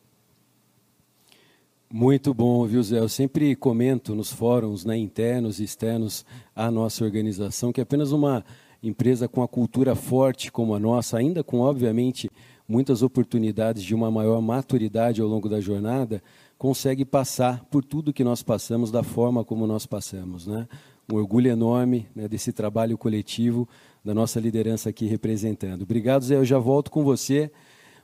Muito 1.93 2.35
bom, 2.35 2.67
viu, 2.67 2.83
Zé? 2.83 2.99
Eu 2.99 3.09
sempre 3.09 3.55
comento 3.55 4.17
nos 4.17 4.33
fóruns, 4.33 4.85
né, 4.85 4.97
internos 4.97 5.61
e 5.61 5.65
externos, 5.65 6.27
a 6.55 6.69
nossa 6.69 7.05
organização, 7.05 7.73
que 7.73 7.81
é 7.81 7.85
apenas 7.85 8.11
uma 8.11 8.45
empresa 8.89 9.29
com 9.29 9.43
a 9.43 9.49
cultura 9.49 9.95
forte 9.95 10.51
como 10.51 10.75
a 10.75 10.79
nossa, 10.79 11.19
ainda 11.19 11.43
com, 11.43 11.61
obviamente, 11.61 12.31
muitas 12.69 13.03
oportunidades 13.03 13.83
de 13.83 13.95
uma 13.95 14.11
maior 14.11 14.41
maturidade 14.41 15.21
ao 15.21 15.29
longo 15.29 15.49
da 15.49 15.61
jornada, 15.61 16.23
consegue 16.57 17.05
passar 17.05 17.65
por 17.65 17.85
tudo 17.85 18.13
que 18.13 18.25
nós 18.25 18.43
passamos 18.43 18.91
da 18.91 19.03
forma 19.03 19.45
como 19.45 19.67
nós 19.67 19.87
passamos, 19.87 20.47
né? 20.47 20.67
um 21.13 21.17
orgulho 21.17 21.51
enorme 21.51 22.09
né, 22.15 22.27
desse 22.27 22.53
trabalho 22.53 22.97
coletivo, 22.97 23.69
da 24.05 24.15
nossa 24.15 24.41
liderança 24.41 24.89
aqui 24.89 25.07
representando. 25.07 25.83
Obrigado, 25.83 26.25
Zé. 26.25 26.37
Eu 26.37 26.45
já 26.45 26.59
volto 26.59 26.91
com 26.91 27.05
você. 27.05 27.51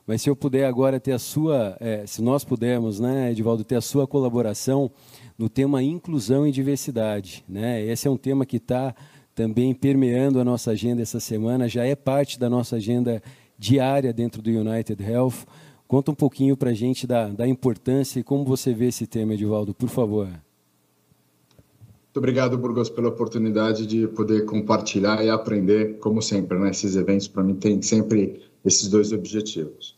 Mas 0.07 0.23
se 0.23 0.31
eu 0.31 0.35
puder 0.35 0.65
agora 0.65 0.99
ter 0.99 1.13
a 1.13 1.19
sua, 1.19 1.77
é, 1.79 2.05
se 2.07 2.21
nós 2.21 2.43
pudermos, 2.43 2.99
né, 2.99 3.31
Edivaldo, 3.31 3.63
ter 3.63 3.77
a 3.77 3.81
sua 3.81 4.07
colaboração 4.09 4.91
no 5.39 5.49
tema 5.49 5.83
inclusão 5.83 6.47
e 6.47 6.51
diversidade. 6.51 7.45
Né? 7.49 7.85
Esse 7.85 8.09
é 8.09 8.11
um 8.11 8.17
tema 8.17 8.45
que 8.45 8.57
está 8.57 8.95
também 9.41 9.73
permeando 9.75 10.39
a 10.39 10.45
nossa 10.45 10.73
agenda 10.73 11.01
essa 11.01 11.19
semana, 11.19 11.67
já 11.67 11.83
é 11.83 11.97
parte 11.97 12.39
da 12.39 12.51
nossa 12.51 12.77
agenda 12.77 13.23
diária 13.59 14.13
dentro 14.13 14.43
do 14.43 14.51
United 14.51 15.03
Health. 15.03 15.47
Conta 15.89 16.11
um 16.11 16.15
pouquinho 16.15 16.55
para 16.59 16.69
a 16.69 16.75
gente 16.75 17.07
da, 17.07 17.29
da 17.29 17.49
importância 17.49 18.21
e 18.21 18.23
como 18.23 18.45
você 18.45 18.75
vê 18.75 18.89
esse 18.89 19.07
tema, 19.07 19.33
Edivaldo, 19.33 19.73
por 19.73 19.89
favor. 19.89 20.27
Muito 20.27 22.19
obrigado, 22.19 22.59
Burgos, 22.59 22.91
pela 22.91 23.09
oportunidade 23.09 23.87
de 23.87 24.07
poder 24.09 24.45
compartilhar 24.45 25.25
e 25.25 25.31
aprender, 25.31 25.99
como 26.01 26.21
sempre, 26.21 26.59
nesses 26.59 26.95
né? 26.95 27.01
eventos, 27.01 27.27
para 27.27 27.43
mim, 27.43 27.55
tem 27.55 27.81
sempre 27.81 28.43
esses 28.63 28.89
dois 28.89 29.11
objetivos. 29.11 29.97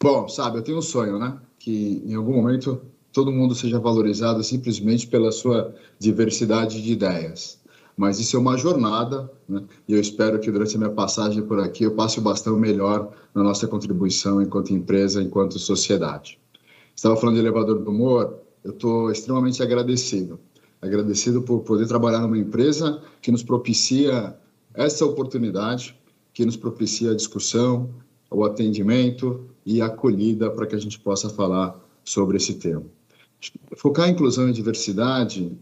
Bom, 0.00 0.28
sabe, 0.28 0.58
eu 0.58 0.62
tenho 0.62 0.78
um 0.78 0.82
sonho, 0.82 1.18
né? 1.18 1.36
Que 1.58 2.04
em 2.06 2.14
algum 2.14 2.34
momento 2.34 2.80
todo 3.12 3.32
mundo 3.32 3.52
seja 3.52 3.80
valorizado 3.80 4.44
simplesmente 4.44 5.08
pela 5.08 5.32
sua 5.32 5.74
diversidade 5.98 6.80
de 6.80 6.92
ideias. 6.92 7.59
Mas 8.00 8.18
isso 8.18 8.34
é 8.34 8.40
uma 8.40 8.56
jornada, 8.56 9.30
né? 9.46 9.62
E 9.86 9.92
eu 9.92 10.00
espero 10.00 10.40
que 10.40 10.50
durante 10.50 10.74
a 10.74 10.78
minha 10.78 10.90
passagem 10.90 11.42
por 11.42 11.60
aqui 11.60 11.84
eu 11.84 11.94
passe 11.94 12.18
o 12.18 12.22
bastão 12.22 12.56
melhor 12.56 13.12
na 13.34 13.42
nossa 13.42 13.68
contribuição 13.68 14.40
enquanto 14.40 14.72
empresa, 14.72 15.22
enquanto 15.22 15.58
sociedade. 15.58 16.38
Estava 16.96 17.14
falando 17.14 17.34
de 17.34 17.42
elevador 17.42 17.78
do 17.78 17.90
humor, 17.90 18.38
eu 18.64 18.70
estou 18.70 19.10
extremamente 19.10 19.62
agradecido 19.62 20.40
agradecido 20.80 21.42
por 21.42 21.60
poder 21.60 21.86
trabalhar 21.86 22.20
numa 22.20 22.38
empresa 22.38 23.02
que 23.20 23.30
nos 23.30 23.42
propicia 23.42 24.34
essa 24.72 25.04
oportunidade, 25.04 25.94
que 26.32 26.46
nos 26.46 26.56
propicia 26.56 27.10
a 27.10 27.14
discussão, 27.14 27.90
o 28.30 28.46
atendimento 28.46 29.44
e 29.66 29.82
a 29.82 29.86
acolhida 29.86 30.50
para 30.50 30.66
que 30.66 30.74
a 30.74 30.78
gente 30.78 30.98
possa 30.98 31.28
falar 31.28 31.78
sobre 32.02 32.38
esse 32.38 32.54
tema. 32.54 32.82
Focar 33.76 34.08
em 34.08 34.12
inclusão 34.12 34.48
e 34.48 34.52
diversidade, 34.52 35.52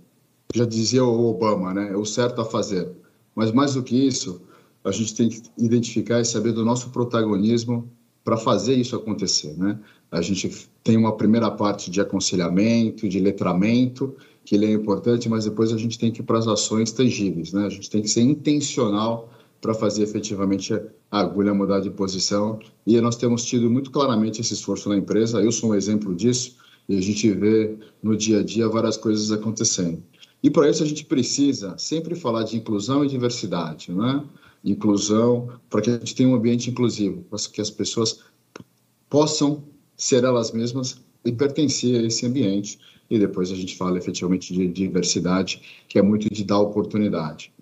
já 0.54 0.64
dizia 0.64 1.04
o 1.04 1.28
Obama, 1.28 1.74
né, 1.74 1.90
é 1.92 1.96
o 1.96 2.04
certo 2.04 2.40
a 2.40 2.44
fazer. 2.44 2.90
Mas 3.34 3.52
mais 3.52 3.74
do 3.74 3.82
que 3.82 3.94
isso, 4.06 4.40
a 4.84 4.90
gente 4.90 5.14
tem 5.14 5.28
que 5.28 5.42
identificar 5.58 6.20
e 6.20 6.24
saber 6.24 6.52
do 6.52 6.64
nosso 6.64 6.90
protagonismo 6.90 7.90
para 8.24 8.36
fazer 8.36 8.74
isso 8.74 8.96
acontecer, 8.96 9.56
né? 9.56 9.78
A 10.10 10.20
gente 10.20 10.68
tem 10.82 10.96
uma 10.96 11.16
primeira 11.16 11.50
parte 11.50 11.90
de 11.90 12.00
aconselhamento, 12.00 13.08
de 13.08 13.20
letramento 13.20 14.14
que 14.44 14.54
ele 14.54 14.66
é 14.66 14.72
importante, 14.72 15.28
mas 15.28 15.44
depois 15.44 15.72
a 15.72 15.76
gente 15.76 15.98
tem 15.98 16.10
que 16.10 16.20
ir 16.20 16.24
para 16.24 16.38
as 16.38 16.46
ações 16.46 16.90
tangíveis, 16.92 17.52
né? 17.52 17.66
A 17.66 17.68
gente 17.68 17.88
tem 17.90 18.02
que 18.02 18.08
ser 18.08 18.22
intencional 18.22 19.30
para 19.60 19.74
fazer 19.74 20.02
efetivamente 20.02 20.72
a 20.74 21.20
agulha 21.20 21.52
mudar 21.52 21.80
de 21.80 21.90
posição. 21.90 22.58
E 22.86 23.00
nós 23.00 23.16
temos 23.16 23.44
tido 23.44 23.70
muito 23.70 23.90
claramente 23.90 24.40
esse 24.40 24.54
esforço 24.54 24.88
na 24.88 24.96
empresa. 24.96 25.40
Eu 25.40 25.52
sou 25.52 25.70
um 25.70 25.74
exemplo 25.74 26.14
disso 26.14 26.56
e 26.88 26.96
a 26.96 27.00
gente 27.00 27.30
vê 27.32 27.76
no 28.02 28.16
dia 28.16 28.40
a 28.40 28.42
dia 28.42 28.68
várias 28.68 28.96
coisas 28.96 29.30
acontecendo. 29.30 30.02
E 30.42 30.50
para 30.50 30.68
isso 30.70 30.82
a 30.82 30.86
gente 30.86 31.04
precisa 31.04 31.76
sempre 31.78 32.14
falar 32.14 32.44
de 32.44 32.56
inclusão 32.56 33.04
e 33.04 33.08
diversidade, 33.08 33.92
né? 33.92 34.24
Inclusão 34.64 35.50
para 35.68 35.80
que 35.80 35.90
a 35.90 35.94
gente 35.94 36.14
tenha 36.14 36.28
um 36.28 36.34
ambiente 36.34 36.70
inclusivo, 36.70 37.22
para 37.22 37.38
que 37.52 37.60
as 37.60 37.70
pessoas 37.70 38.20
possam 39.08 39.64
ser 39.96 40.24
elas 40.24 40.52
mesmas 40.52 41.00
e 41.24 41.32
pertencer 41.32 42.00
a 42.00 42.06
esse 42.06 42.24
ambiente 42.24 42.78
e 43.10 43.18
depois 43.18 43.50
a 43.50 43.54
gente 43.54 43.76
fala 43.76 43.98
efetivamente 43.98 44.52
de 44.52 44.68
diversidade, 44.68 45.62
que 45.88 45.98
é 45.98 46.02
muito 46.02 46.32
de 46.32 46.44
dar 46.44 46.60
oportunidade. 46.60 47.52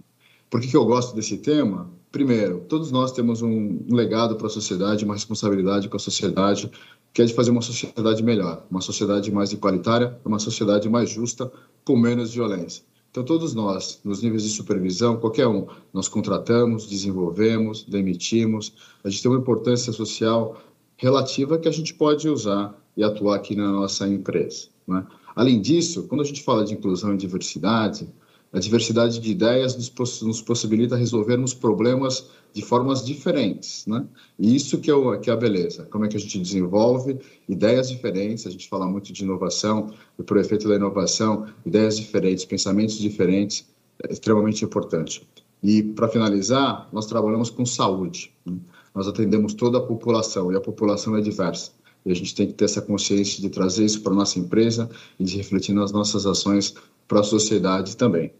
Por 0.50 0.60
que, 0.60 0.68
que 0.68 0.76
eu 0.76 0.84
gosto 0.84 1.14
desse 1.14 1.38
tema? 1.38 1.90
Primeiro, 2.10 2.60
todos 2.68 2.90
nós 2.90 3.12
temos 3.12 3.42
um, 3.42 3.84
legado 3.90 4.36
para 4.36 4.46
a 4.46 4.50
sociedade, 4.50 5.04
uma 5.04 5.14
responsabilidade 5.14 5.88
com 5.88 5.96
a 5.96 6.00
sociedade, 6.00 6.70
que 7.12 7.22
é 7.22 7.24
de 7.24 7.34
fazer 7.34 7.50
uma 7.50 7.62
sociedade 7.62 8.22
melhor, 8.22 8.64
uma 8.70 8.80
sociedade 8.80 9.30
mais 9.30 9.52
igualitária, 9.52 10.18
uma 10.24 10.38
sociedade 10.38 10.88
mais 10.88 11.10
justa, 11.10 11.50
com 11.84 11.96
menos 11.96 12.32
violência. 12.32 12.82
Então, 13.10 13.24
todos 13.24 13.54
nós, 13.54 13.98
nos 14.04 14.22
níveis 14.22 14.42
de 14.42 14.50
supervisão, 14.50 15.16
qualquer 15.16 15.46
um, 15.46 15.66
nós 15.92 16.06
contratamos, 16.06 16.86
desenvolvemos, 16.86 17.82
demitimos, 17.84 18.74
a 19.02 19.08
gente 19.08 19.22
tem 19.22 19.30
uma 19.30 19.40
importância 19.40 19.92
social 19.92 20.60
relativa 20.98 21.58
que 21.58 21.68
a 21.68 21.72
gente 21.72 21.94
pode 21.94 22.28
usar 22.28 22.78
e 22.96 23.02
atuar 23.02 23.36
aqui 23.36 23.56
na 23.56 23.70
nossa 23.72 24.06
empresa. 24.06 24.68
Né? 24.86 25.06
Além 25.34 25.60
disso, 25.60 26.04
quando 26.08 26.20
a 26.20 26.24
gente 26.24 26.42
fala 26.42 26.64
de 26.64 26.74
inclusão 26.74 27.14
e 27.14 27.16
diversidade, 27.16 28.06
a 28.52 28.58
diversidade 28.58 29.18
de 29.18 29.30
ideias 29.30 29.76
nos, 29.76 29.88
poss 29.88 30.22
nos 30.22 30.40
possibilita 30.40 30.96
resolvermos 30.96 31.52
problemas 31.52 32.28
de 32.52 32.62
formas 32.62 33.04
diferentes, 33.04 33.86
né? 33.86 34.06
E 34.38 34.56
isso 34.56 34.78
que 34.80 34.90
é, 34.90 34.94
o, 34.94 35.18
que 35.20 35.28
é 35.28 35.32
a 35.32 35.36
beleza. 35.36 35.84
Como 35.90 36.06
é 36.06 36.08
que 36.08 36.16
a 36.16 36.20
gente 36.20 36.38
desenvolve 36.38 37.18
ideias 37.46 37.90
diferentes, 37.90 38.46
a 38.46 38.50
gente 38.50 38.66
fala 38.68 38.86
muito 38.86 39.12
de 39.12 39.24
inovação, 39.24 39.92
e 40.18 40.22
por 40.22 40.38
efeito 40.38 40.66
da 40.68 40.76
inovação, 40.76 41.46
ideias 41.66 41.98
diferentes, 41.98 42.44
pensamentos 42.46 42.98
diferentes, 42.98 43.66
é 44.02 44.12
extremamente 44.12 44.64
importante. 44.64 45.26
E, 45.62 45.82
para 45.82 46.08
finalizar, 46.08 46.88
nós 46.92 47.06
trabalhamos 47.06 47.50
com 47.50 47.66
saúde. 47.66 48.32
Né? 48.44 48.56
Nós 48.94 49.06
atendemos 49.06 49.52
toda 49.52 49.78
a 49.78 49.82
população, 49.82 50.50
e 50.50 50.56
a 50.56 50.60
população 50.60 51.14
é 51.16 51.20
diversa. 51.20 51.72
E 52.06 52.12
a 52.12 52.14
gente 52.14 52.34
tem 52.34 52.46
que 52.46 52.54
ter 52.54 52.64
essa 52.64 52.80
consciência 52.80 53.42
de 53.42 53.50
trazer 53.50 53.84
isso 53.84 54.00
para 54.00 54.12
a 54.12 54.16
nossa 54.16 54.38
empresa 54.38 54.88
e 55.18 55.24
de 55.24 55.36
refletir 55.36 55.74
nas 55.74 55.92
nossas 55.92 56.24
ações 56.24 56.74
para 57.08 57.20
a 57.20 57.24
sociedade 57.24 57.96
também. 57.96 58.32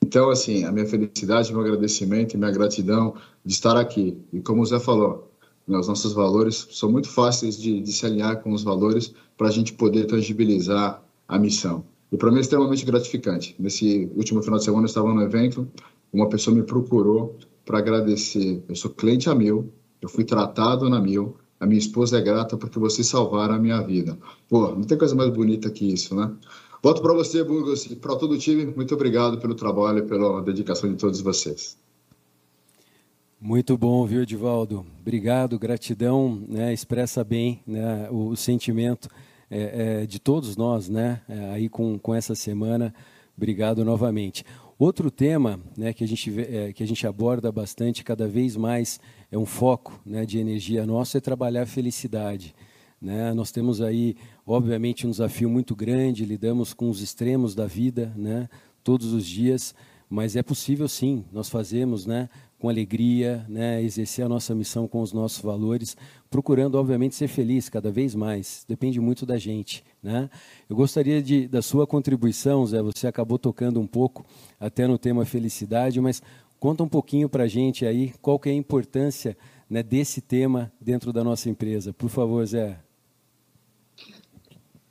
Então, 0.00 0.30
assim, 0.30 0.64
a 0.64 0.70
minha 0.70 0.86
felicidade, 0.86 1.52
meu 1.52 1.60
agradecimento 1.60 2.34
e 2.34 2.36
minha 2.38 2.52
gratidão 2.52 3.14
de 3.44 3.52
estar 3.52 3.76
aqui. 3.76 4.16
E 4.32 4.40
como 4.40 4.62
o 4.62 4.64
Zé 4.64 4.78
falou, 4.78 5.28
Né? 5.68 5.78
Os 5.78 5.86
nossos 5.86 6.14
valores 6.14 6.66
são 6.70 6.90
muito 6.90 7.08
fáceis 7.08 7.60
de, 7.60 7.80
de 7.80 7.92
se 7.92 8.06
alinhar 8.06 8.42
com 8.42 8.52
os 8.52 8.62
valores 8.62 9.12
para 9.36 9.48
a 9.48 9.50
gente 9.50 9.74
poder 9.74 10.06
tangibilizar 10.06 11.02
a 11.28 11.38
missão. 11.38 11.84
E 12.10 12.16
para 12.16 12.30
mim 12.30 12.38
é 12.38 12.40
extremamente 12.40 12.86
gratificante. 12.86 13.54
Nesse 13.58 14.10
último 14.16 14.42
final 14.42 14.58
de 14.58 14.64
semana 14.64 14.84
eu 14.84 14.88
estava 14.88 15.12
no 15.12 15.20
evento, 15.20 15.68
uma 16.10 16.28
pessoa 16.28 16.56
me 16.56 16.62
procurou 16.62 17.36
para 17.66 17.78
agradecer. 17.78 18.62
Eu 18.66 18.74
sou 18.74 18.90
cliente 18.90 19.28
a 19.28 19.34
Mil, 19.34 19.70
eu 20.00 20.08
fui 20.08 20.24
tratado 20.24 20.88
na 20.88 20.98
Mil, 20.98 21.36
a 21.60 21.66
minha 21.66 21.78
esposa 21.78 22.18
é 22.18 22.20
grata 22.20 22.56
porque 22.56 22.78
vocês 22.78 23.06
salvaram 23.06 23.54
a 23.54 23.58
minha 23.58 23.80
vida. 23.80 24.16
Pô, 24.48 24.68
não 24.68 24.82
tem 24.82 24.96
coisa 24.96 25.14
mais 25.14 25.30
bonita 25.30 25.70
que 25.70 25.92
isso, 25.92 26.14
né? 26.14 26.30
Volto 26.82 27.02
para 27.02 27.12
você, 27.12 27.42
Burgos, 27.42 27.86
e 27.86 27.96
para 27.96 28.14
todo 28.14 28.32
o 28.32 28.38
time, 28.38 28.64
muito 28.64 28.94
obrigado 28.94 29.38
pelo 29.38 29.54
trabalho 29.54 29.98
e 29.98 30.02
pela 30.02 30.40
dedicação 30.40 30.88
de 30.88 30.96
todos 30.96 31.20
vocês. 31.20 31.76
Muito 33.40 33.76
bom, 33.76 34.04
viu, 34.06 34.22
Edivaldo? 34.22 34.86
Obrigado, 35.00 35.58
gratidão, 35.58 36.42
né, 36.48 36.72
expressa 36.72 37.22
bem 37.22 37.60
né, 37.66 38.08
o, 38.10 38.28
o 38.28 38.36
sentimento 38.36 39.08
é, 39.50 40.02
é, 40.02 40.06
de 40.06 40.18
todos 40.18 40.56
nós, 40.56 40.88
né, 40.88 41.20
é, 41.28 41.50
aí 41.50 41.68
com, 41.68 41.98
com 41.98 42.14
essa 42.14 42.34
semana. 42.34 42.94
Obrigado 43.36 43.84
novamente. 43.84 44.44
Outro 44.78 45.10
tema 45.10 45.60
né, 45.76 45.92
que, 45.92 46.04
a 46.04 46.06
gente, 46.06 46.40
é, 46.40 46.72
que 46.72 46.82
a 46.82 46.86
gente 46.86 47.06
aborda 47.06 47.50
bastante, 47.50 48.04
cada 48.04 48.28
vez 48.28 48.56
mais 48.56 49.00
é 49.30 49.38
um 49.38 49.46
foco 49.46 50.00
né, 50.04 50.24
de 50.24 50.38
energia 50.38 50.86
nosso, 50.86 51.16
é 51.16 51.20
trabalhar 51.20 51.62
a 51.62 51.66
felicidade. 51.66 52.54
Né? 53.00 53.32
Nós 53.32 53.52
temos 53.52 53.80
aí, 53.80 54.16
obviamente, 54.46 55.06
um 55.06 55.10
desafio 55.10 55.48
muito 55.48 55.76
grande, 55.76 56.24
lidamos 56.24 56.72
com 56.72 56.90
os 56.90 57.00
extremos 57.00 57.54
da 57.54 57.66
vida 57.66 58.12
né, 58.16 58.48
todos 58.82 59.12
os 59.12 59.24
dias, 59.24 59.74
mas 60.10 60.36
é 60.36 60.42
possível 60.42 60.88
sim, 60.88 61.24
nós 61.32 61.48
fazemos 61.48 62.06
né, 62.06 62.28
com 62.58 62.68
alegria, 62.68 63.44
né, 63.48 63.80
exercer 63.82 64.24
a 64.24 64.28
nossa 64.28 64.54
missão 64.54 64.88
com 64.88 65.00
os 65.00 65.12
nossos 65.12 65.40
valores, 65.40 65.96
procurando, 66.28 66.74
obviamente, 66.74 67.14
ser 67.14 67.28
feliz 67.28 67.68
cada 67.68 67.90
vez 67.90 68.14
mais. 68.14 68.64
Depende 68.66 68.98
muito 69.00 69.24
da 69.24 69.38
gente. 69.38 69.84
Né? 70.02 70.28
Eu 70.68 70.74
gostaria 70.74 71.22
de, 71.22 71.46
da 71.46 71.62
sua 71.62 71.86
contribuição, 71.86 72.66
Zé. 72.66 72.82
Você 72.82 73.06
acabou 73.06 73.38
tocando 73.38 73.78
um 73.78 73.86
pouco 73.86 74.26
até 74.58 74.86
no 74.88 74.98
tema 74.98 75.24
felicidade, 75.24 76.00
mas 76.00 76.20
conta 76.58 76.82
um 76.82 76.88
pouquinho 76.88 77.28
para 77.28 77.44
a 77.44 77.48
gente 77.48 77.86
aí 77.86 78.12
qual 78.20 78.38
que 78.38 78.48
é 78.48 78.52
a 78.52 78.54
importância 78.54 79.36
né, 79.68 79.82
desse 79.82 80.20
tema 80.20 80.72
dentro 80.80 81.12
da 81.12 81.22
nossa 81.22 81.48
empresa. 81.48 81.92
Por 81.92 82.08
favor, 82.08 82.44
Zé. 82.46 82.78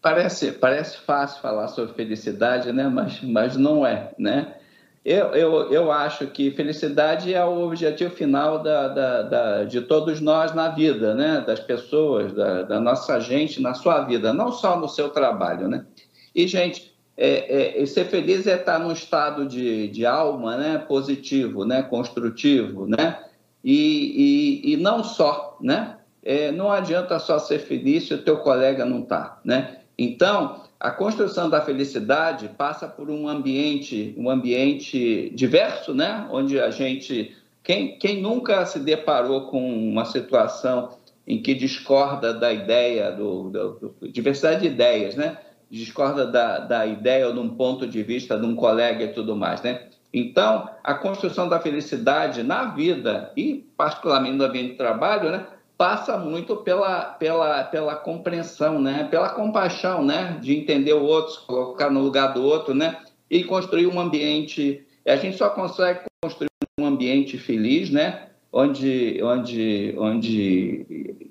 Parece, 0.01 0.51
parece 0.53 0.97
fácil 0.99 1.41
falar 1.41 1.67
sobre 1.67 1.93
felicidade, 1.93 2.71
né? 2.71 2.87
mas, 2.87 3.21
mas 3.21 3.57
não 3.57 3.85
é. 3.85 4.13
Né? 4.17 4.55
Eu, 5.03 5.27
eu, 5.27 5.71
eu 5.71 5.91
acho 5.91 6.27
que 6.27 6.51
felicidade 6.51 7.33
é 7.33 7.43
o 7.43 7.61
objetivo 7.61 8.13
final 8.13 8.61
da, 8.61 8.87
da, 8.87 9.21
da, 9.23 9.63
de 9.63 9.81
todos 9.81 10.21
nós 10.21 10.53
na 10.53 10.69
vida, 10.69 11.15
né? 11.15 11.43
das 11.45 11.59
pessoas, 11.59 12.31
da, 12.33 12.63
da, 12.63 12.79
nossa 12.79 13.19
gente 13.19 13.61
na 13.61 13.73
sua 13.73 14.03
vida, 14.03 14.31
não 14.31 14.51
só 14.51 14.79
no 14.79 14.87
seu 14.87 15.09
trabalho. 15.09 15.67
Né? 15.67 15.85
E, 16.33 16.47
gente, 16.47 16.96
é, 17.17 17.81
é, 17.81 17.85
ser 17.87 18.05
feliz 18.05 18.45
é 18.45 18.55
estar 18.55 18.79
num 18.79 18.91
estado 18.91 19.47
de, 19.47 19.87
de 19.87 20.05
alma 20.05 20.55
né? 20.55 20.77
positivo, 20.77 21.65
né? 21.65 21.81
construtivo, 21.81 22.85
né? 22.85 23.19
E, 23.63 24.61
e, 24.63 24.73
e 24.73 24.77
não 24.77 25.03
só. 25.03 25.57
Né? 25.59 25.97
É, 26.23 26.51
não 26.51 26.71
adianta 26.71 27.17
só 27.17 27.39
ser 27.39 27.59
feliz 27.59 28.07
se 28.07 28.13
o 28.13 28.21
teu 28.21 28.37
colega 28.37 28.85
não 28.85 28.99
está. 28.99 29.39
Né? 29.43 29.77
Então, 29.97 30.61
a 30.79 30.91
construção 30.91 31.49
da 31.49 31.59
felicidade 31.59 32.49
passa 32.55 32.87
por 32.87 33.09
um 33.09 33.27
ambiente, 33.27 34.13
um 34.15 34.29
ambiente 34.29 35.31
diverso, 35.33 35.95
né? 35.95 36.27
Onde 36.29 36.59
a 36.59 36.69
gente, 36.69 37.35
quem, 37.63 37.97
quem 37.97 38.21
nunca 38.21 38.63
se 38.63 38.77
deparou 38.77 39.47
com 39.47 39.59
uma 39.59 40.05
situação 40.05 40.91
em 41.25 41.41
que 41.41 41.55
discorda 41.55 42.31
da 42.31 42.53
ideia 42.53 43.11
do, 43.11 43.49
do, 43.49 43.95
do 43.99 44.07
diversidade 44.07 44.61
de 44.61 44.67
ideias, 44.67 45.15
né? 45.15 45.37
Discorda 45.69 46.25
da, 46.25 46.59
da 46.59 46.85
ideia 46.85 47.27
ou 47.27 47.33
de 47.33 47.39
um 47.39 47.49
ponto 47.49 47.85
de 47.85 48.01
vista 48.03 48.39
de 48.39 48.45
um 48.45 48.55
colega 48.55 49.03
e 49.03 49.13
tudo 49.13 49.35
mais, 49.35 49.61
né? 49.61 49.87
Então, 50.13 50.69
a 50.83 50.93
construção 50.93 51.49
da 51.49 51.59
felicidade 51.59 52.41
na 52.41 52.65
vida 52.65 53.31
e 53.35 53.65
particularmente 53.75 54.35
no 54.35 54.45
ambiente 54.45 54.71
de 54.71 54.77
trabalho, 54.77 55.29
né? 55.29 55.45
passa 55.77 56.17
muito 56.17 56.57
pela, 56.57 57.01
pela, 57.01 57.63
pela 57.65 57.95
compreensão, 57.95 58.81
né? 58.81 59.07
pela 59.11 59.29
compaixão, 59.29 60.03
né? 60.03 60.39
de 60.41 60.57
entender 60.57 60.93
o 60.93 61.03
outro, 61.03 61.33
se 61.33 61.45
colocar 61.45 61.89
no 61.91 62.01
lugar 62.01 62.33
do 62.33 62.43
outro, 62.43 62.73
né? 62.73 62.97
e 63.29 63.43
construir 63.43 63.85
um 63.85 63.99
ambiente. 63.99 64.83
A 65.05 65.15
gente 65.17 65.37
só 65.37 65.49
consegue 65.49 66.01
construir 66.23 66.49
um 66.79 66.85
ambiente 66.85 67.37
feliz, 67.37 67.91
né? 67.91 68.27
onde, 68.51 69.21
onde, 69.21 69.93
onde 69.97 71.26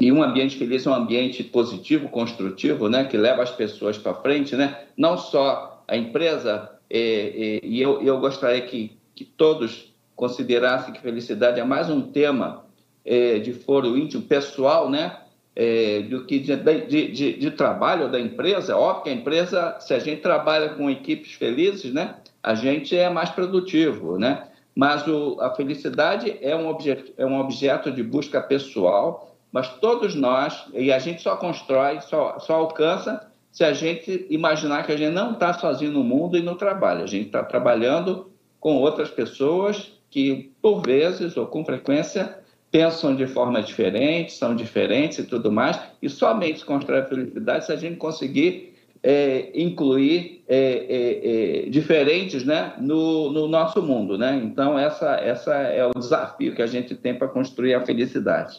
e 0.00 0.10
um 0.10 0.22
ambiente 0.22 0.56
feliz 0.56 0.86
é 0.86 0.90
um 0.90 0.94
ambiente 0.94 1.44
positivo, 1.44 2.08
construtivo, 2.08 2.88
né? 2.88 3.04
que 3.04 3.16
leva 3.16 3.42
as 3.42 3.50
pessoas 3.50 3.98
para 3.98 4.14
frente, 4.14 4.56
né? 4.56 4.78
não 4.96 5.18
só 5.18 5.82
a 5.86 5.96
empresa, 5.96 6.70
e, 6.90 7.60
e, 7.62 7.76
e 7.76 7.82
eu, 7.82 8.02
eu 8.02 8.18
gostaria 8.18 8.62
que, 8.62 8.96
que 9.14 9.24
todos 9.24 9.92
considerassem 10.16 10.92
que 10.92 11.00
felicidade 11.00 11.60
é 11.60 11.64
mais 11.64 11.88
um 11.88 12.02
tema 12.02 12.64
é, 13.04 13.38
de 13.38 13.52
foro 13.52 13.96
íntimo 13.96 14.22
pessoal, 14.22 14.90
né? 14.90 15.16
É, 15.56 16.02
do 16.02 16.24
que 16.26 16.38
de, 16.38 16.54
de, 16.56 17.08
de, 17.08 17.32
de, 17.34 17.50
trabalho 17.50 18.08
da 18.08 18.20
empresa. 18.20 18.76
Óbvio 18.76 19.02
que 19.04 19.10
a 19.10 19.12
empresa, 19.12 19.76
se 19.80 19.92
a 19.92 19.98
gente 19.98 20.22
trabalha 20.22 20.70
com 20.70 20.88
equipes 20.88 21.32
felizes, 21.32 21.92
né? 21.92 22.16
A 22.42 22.54
gente 22.54 22.96
é 22.96 23.10
mais 23.10 23.30
produtivo, 23.30 24.16
né? 24.16 24.44
Mas 24.74 25.06
o, 25.08 25.38
a 25.40 25.54
felicidade 25.54 26.36
é 26.40 26.54
um, 26.54 26.68
objeto, 26.68 27.12
é 27.16 27.26
um 27.26 27.40
objeto 27.40 27.90
de 27.90 28.02
busca 28.02 28.40
pessoal, 28.40 29.29
mas 29.52 29.68
todos 29.80 30.14
nós, 30.14 30.66
e 30.72 30.92
a 30.92 30.98
gente 30.98 31.22
só 31.22 31.36
constrói, 31.36 32.00
só, 32.00 32.38
só 32.38 32.54
alcança 32.54 33.28
se 33.50 33.64
a 33.64 33.72
gente 33.72 34.26
imaginar 34.30 34.86
que 34.86 34.92
a 34.92 34.96
gente 34.96 35.12
não 35.12 35.32
está 35.32 35.52
sozinho 35.52 35.90
no 35.90 36.04
mundo 36.04 36.36
e 36.36 36.42
no 36.42 36.54
trabalho. 36.54 37.02
A 37.02 37.06
gente 37.06 37.26
está 37.26 37.42
trabalhando 37.42 38.30
com 38.60 38.76
outras 38.76 39.10
pessoas 39.10 39.92
que, 40.08 40.52
por 40.62 40.82
vezes 40.82 41.36
ou 41.36 41.46
com 41.46 41.64
frequência, 41.64 42.38
pensam 42.70 43.16
de 43.16 43.26
forma 43.26 43.60
diferente, 43.60 44.32
são 44.32 44.54
diferentes 44.54 45.18
e 45.18 45.24
tudo 45.24 45.50
mais, 45.50 45.80
e 46.00 46.08
somente 46.08 46.60
se 46.60 46.64
constrói 46.64 47.00
a 47.00 47.06
felicidade 47.06 47.66
se 47.66 47.72
a 47.72 47.76
gente 47.76 47.96
conseguir 47.96 48.70
é, 49.02 49.50
incluir 49.54 50.44
é, 50.46 50.56
é, 50.58 51.66
é, 51.66 51.70
diferentes 51.70 52.44
né, 52.44 52.74
no, 52.78 53.32
no, 53.32 53.48
nosso 53.48 53.82
mundo. 53.82 54.16
Né? 54.16 54.40
Então, 54.44 54.78
essa, 54.78 55.14
essa 55.16 55.54
é 55.54 55.84
o 55.84 55.98
desafio 55.98 56.54
que 56.54 56.62
a 56.62 56.66
gente 56.66 56.94
tem 56.94 57.14
para 57.14 57.28
construir 57.28 57.74
a 57.74 57.84
felicidade. 57.84 58.58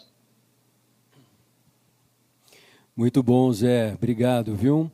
Muito 2.95 3.23
bom, 3.23 3.51
Zé. 3.53 3.93
Obrigado, 3.93 4.53
viu? 4.53 4.91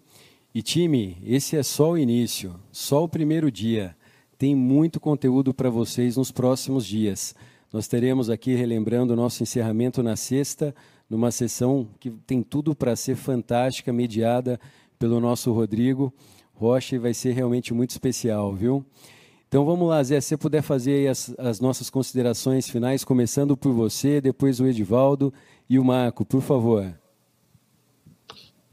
E 0.54 0.62
time, 0.62 1.18
esse 1.26 1.56
é 1.56 1.64
só 1.64 1.92
o 1.92 1.98
início, 1.98 2.56
só 2.72 3.04
o 3.04 3.10
primeiro 3.10 3.52
dia. 3.52 3.96
Tem 4.38 4.56
muito 4.56 5.00
conteúdo 5.00 5.52
para 5.52 5.70
vocês 5.70 6.16
nos 6.16 6.32
próximos 6.32 6.86
dias. 6.86 7.34
Nós 7.74 7.88
teremos 7.88 8.30
aqui, 8.30 8.54
relembrando 8.54 9.14
o 9.14 9.16
nosso 9.16 9.42
encerramento 9.42 10.04
na 10.04 10.16
sexta, 10.16 10.76
numa 11.10 11.32
sessão 11.32 11.88
que 12.00 12.12
tem 12.12 12.44
tudo 12.44 12.76
para 12.76 12.96
ser 12.96 13.16
fantástica, 13.16 13.92
mediada 13.92 14.60
pelo 15.00 15.20
nosso 15.20 15.52
Rodrigo 15.52 16.14
Rocha 16.54 16.96
e 16.96 17.00
vai 17.00 17.14
ser 17.16 17.34
realmente 17.34 17.74
muito 17.74 17.92
especial, 17.92 18.54
viu? 18.54 18.86
Então 19.48 19.66
vamos 19.66 19.88
lá, 19.90 20.04
Zé, 20.04 20.22
se 20.22 20.30
você 20.30 20.38
puder 20.38 20.62
fazer 20.62 21.08
as, 21.08 21.34
as 21.38 21.60
nossas 21.60 21.90
considerações 21.90 22.70
finais, 22.70 23.04
começando 23.04 23.58
por 23.58 23.74
você, 23.74 24.22
depois 24.22 24.60
o 24.60 24.68
Edivaldo 24.68 25.34
e 25.70 25.80
o 25.80 25.84
Marco, 25.84 26.24
por 26.24 26.42
favor. 26.42 26.94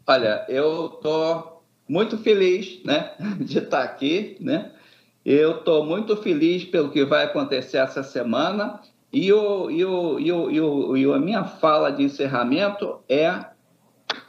Olha, 0.07 0.45
eu 0.49 0.87
estou 0.87 1.65
muito 1.89 2.19
feliz 2.19 2.83
né, 2.85 3.13
de 3.41 3.59
estar 3.59 3.83
aqui, 3.83 4.37
né? 4.41 4.71
Eu 5.25 5.59
estou 5.59 5.87
muito 5.87 6.17
feliz 6.19 6.65
pelo 6.65 6.91
que 6.91 7.03
vai 7.05 7.25
acontecer 7.25 7.79
essa 7.79 8.03
semana 8.03 8.81
e, 9.11 9.33
o, 9.33 9.71
e, 9.71 9.85
o, 9.85 10.21
e, 10.21 10.33
o, 10.33 10.51
e, 10.51 10.61
o, 10.61 10.97
e 10.97 11.15
a 11.15 11.19
minha 11.19 11.45
fala 11.45 11.91
de 11.91 12.03
encerramento 12.03 12.99
é: 13.09 13.47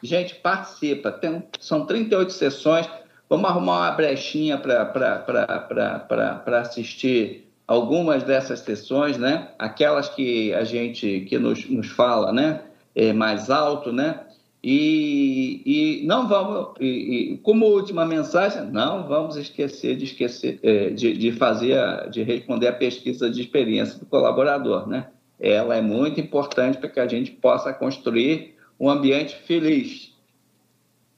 gente, 0.01 0.35
participa. 0.35 1.11
Tem, 1.11 1.43
são 1.59 1.85
38 1.85 2.31
sessões. 2.31 2.89
Vamos 3.27 3.49
arrumar 3.49 3.77
uma 3.77 3.91
brechinha 3.91 4.57
para 4.57 6.61
assistir 6.61 7.51
algumas 7.67 8.23
dessas 8.23 8.59
sessões, 8.59 9.17
né? 9.17 9.49
Aquelas 9.57 10.07
que 10.07 10.53
a 10.53 10.63
gente 10.63 11.25
que 11.27 11.39
nos, 11.39 11.67
nos 11.69 11.87
fala, 11.87 12.31
né? 12.31 12.61
É, 12.93 13.11
mais 13.11 13.49
alto, 13.49 13.91
né? 13.91 14.24
E, 14.67 15.61
e 15.63 16.07
não 16.07 16.27
vamos, 16.27 16.73
e, 16.79 16.87
e, 16.87 17.37
como 17.37 17.67
última 17.67 18.03
mensagem, 18.03 18.63
não 18.71 19.07
vamos 19.07 19.35
esquecer 19.35 19.95
de 19.95 20.05
esquecer 20.05 20.59
é, 20.63 20.89
de, 20.89 21.15
de 21.15 21.31
fazer, 21.33 21.77
a, 21.77 22.07
de 22.07 22.23
responder 22.23 22.69
a 22.69 22.73
pesquisa 22.73 23.29
de 23.29 23.41
experiência 23.41 23.99
do 23.99 24.07
colaborador, 24.07 24.87
né? 24.87 25.11
Ela 25.39 25.75
é 25.75 25.81
muito 25.83 26.19
importante 26.19 26.79
para 26.79 26.89
que 26.89 26.99
a 26.99 27.07
gente 27.07 27.29
possa 27.29 27.71
construir 27.71 28.55
um 28.79 28.89
ambiente 28.89 29.35
feliz. 29.35 30.11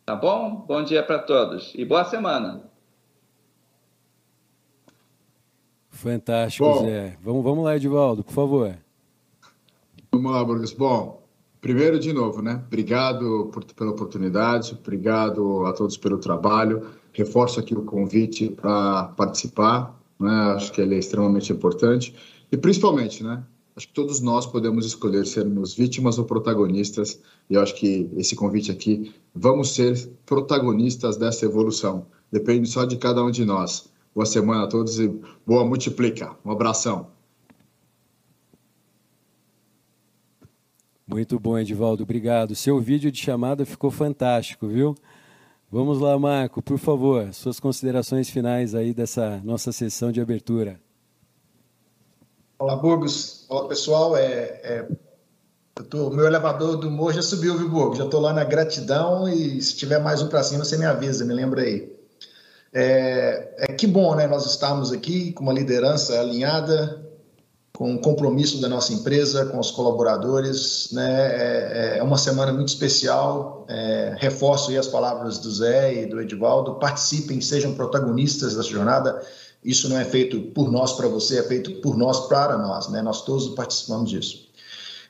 Tá 0.06 0.14
bom? 0.14 0.66
Bom 0.68 0.84
dia 0.84 1.02
para 1.02 1.20
todos 1.20 1.74
e 1.74 1.86
boa 1.86 2.04
semana. 2.04 2.70
Fantástico, 5.90 6.66
bom. 6.66 6.84
Zé. 6.84 7.18
Vamos, 7.22 7.44
vamos 7.46 7.64
lá, 7.64 7.78
Edivaldo, 7.78 8.26
por 8.26 8.34
favor. 8.34 8.78
Vamos 10.12 10.32
lá, 10.34 10.44
Burgos. 10.44 10.74
Bom, 10.74 11.27
primeiro 11.68 12.00
de 12.00 12.14
novo, 12.14 12.42
né? 12.42 12.64
Obrigado 12.66 13.50
por, 13.52 13.66
pela 13.66 13.92
oportunidade, 13.92 14.78
obrigado 14.80 15.66
a 15.66 15.74
todos 15.74 15.98
pelo 15.98 16.18
trabalho. 16.18 16.88
Reforço 17.12 17.60
aqui 17.60 17.76
o 17.76 17.82
convite 17.82 18.48
para 18.48 19.04
participar, 19.18 20.00
né? 20.18 20.54
Acho 20.56 20.72
que 20.72 20.80
ele 20.80 20.96
é 20.96 20.98
extremamente 20.98 21.52
importante 21.52 22.16
e 22.50 22.56
principalmente, 22.56 23.22
né? 23.22 23.44
Acho 23.76 23.86
que 23.86 23.94
todos 23.94 24.22
nós 24.22 24.46
podemos 24.46 24.86
escolher 24.86 25.26
sermos 25.26 25.76
vítimas 25.76 26.18
ou 26.18 26.24
protagonistas, 26.24 27.20
e 27.50 27.56
eu 27.56 27.62
acho 27.62 27.76
que 27.76 28.10
esse 28.16 28.34
convite 28.34 28.72
aqui, 28.72 29.14
vamos 29.36 29.76
ser 29.76 30.10
protagonistas 30.26 31.18
dessa 31.18 31.46
evolução. 31.46 32.06
Depende 32.32 32.70
só 32.70 32.86
de 32.86 32.96
cada 32.96 33.22
um 33.22 33.30
de 33.30 33.44
nós. 33.44 33.90
Boa 34.16 34.26
semana 34.26 34.64
a 34.64 34.68
todos 34.68 35.02
e 35.02 35.14
boa 35.46 35.66
multiplica. 35.66 36.34
Um 36.46 36.52
abração. 36.52 37.17
Muito 41.08 41.40
bom, 41.40 41.58
Edivaldo, 41.58 42.04
obrigado. 42.04 42.54
Seu 42.54 42.82
vídeo 42.82 43.10
de 43.10 43.18
chamada 43.18 43.66
ficou 43.66 43.90
fantástico, 43.90 44.68
viu? 44.68 44.94
Vamos 45.72 46.00
lá, 46.00 46.20
Marco, 46.20 46.62
por 46.62 46.78
favor, 46.78 47.34
suas 47.34 47.62
considerações 47.62 48.30
finais 48.30 48.76
aí 48.76 48.94
dessa 48.94 49.42
nossa 49.42 49.72
sessão 49.72 50.12
de 50.12 50.20
abertura. 50.20 50.78
Olá, 52.60 52.76
Burgos. 52.76 53.46
Olá, 53.48 53.70
pessoal. 53.70 54.18
É, 54.18 54.24
é, 54.64 54.88
o 55.94 56.10
meu 56.10 56.26
elevador 56.26 56.76
do 56.76 56.90
humor 56.90 57.14
já 57.14 57.22
subiu, 57.22 57.58
viu, 57.58 57.70
Burgos? 57.70 58.00
Já 58.00 58.06
estou 58.06 58.20
lá 58.20 58.34
na 58.34 58.44
gratidão 58.44 59.30
e 59.30 59.62
se 59.62 59.78
tiver 59.78 60.00
mais 60.00 60.22
um 60.22 60.28
para 60.28 60.44
cima, 60.44 60.66
você 60.66 60.78
me 60.78 60.86
avisa, 60.86 61.24
me 61.24 61.34
lembra 61.34 61.62
aí. 61.62 61.90
É, 62.74 63.54
é, 63.60 63.68
que 63.74 63.88
bom, 63.88 64.14
né? 64.14 64.28
Nós 64.28 64.46
estamos 64.46 64.92
aqui 64.92 65.32
com 65.32 65.44
uma 65.44 65.54
liderança 65.54 66.20
alinhada, 66.20 67.07
com 67.78 67.94
o 67.94 68.00
compromisso 68.00 68.60
da 68.60 68.68
nossa 68.68 68.92
empresa, 68.92 69.46
com 69.46 69.60
os 69.60 69.70
colaboradores, 69.70 70.90
né? 70.92 71.28
É, 71.28 71.98
é 72.00 72.04
uma 72.04 72.18
semana 72.18 72.52
muito 72.52 72.70
especial. 72.70 73.68
É, 73.70 74.16
reforço 74.18 74.76
as 74.76 74.88
palavras 74.88 75.38
do 75.38 75.52
Zé 75.52 75.94
e 75.94 76.06
do 76.08 76.20
Edivaldo. 76.20 76.80
Participem, 76.80 77.40
sejam 77.40 77.76
protagonistas 77.76 78.56
dessa 78.56 78.68
jornada 78.68 79.22
isso 79.64 79.90
não 79.90 80.00
é 80.00 80.06
feito 80.06 80.40
por 80.54 80.72
nós 80.72 80.94
para 80.94 81.08
você, 81.08 81.40
é 81.40 81.44
feito 81.44 81.82
por 81.82 81.98
nós 81.98 82.28
para 82.28 82.58
nós, 82.58 82.88
né? 82.90 83.02
Nós 83.02 83.24
todos 83.24 83.50
participamos 83.50 84.10
disso. 84.10 84.48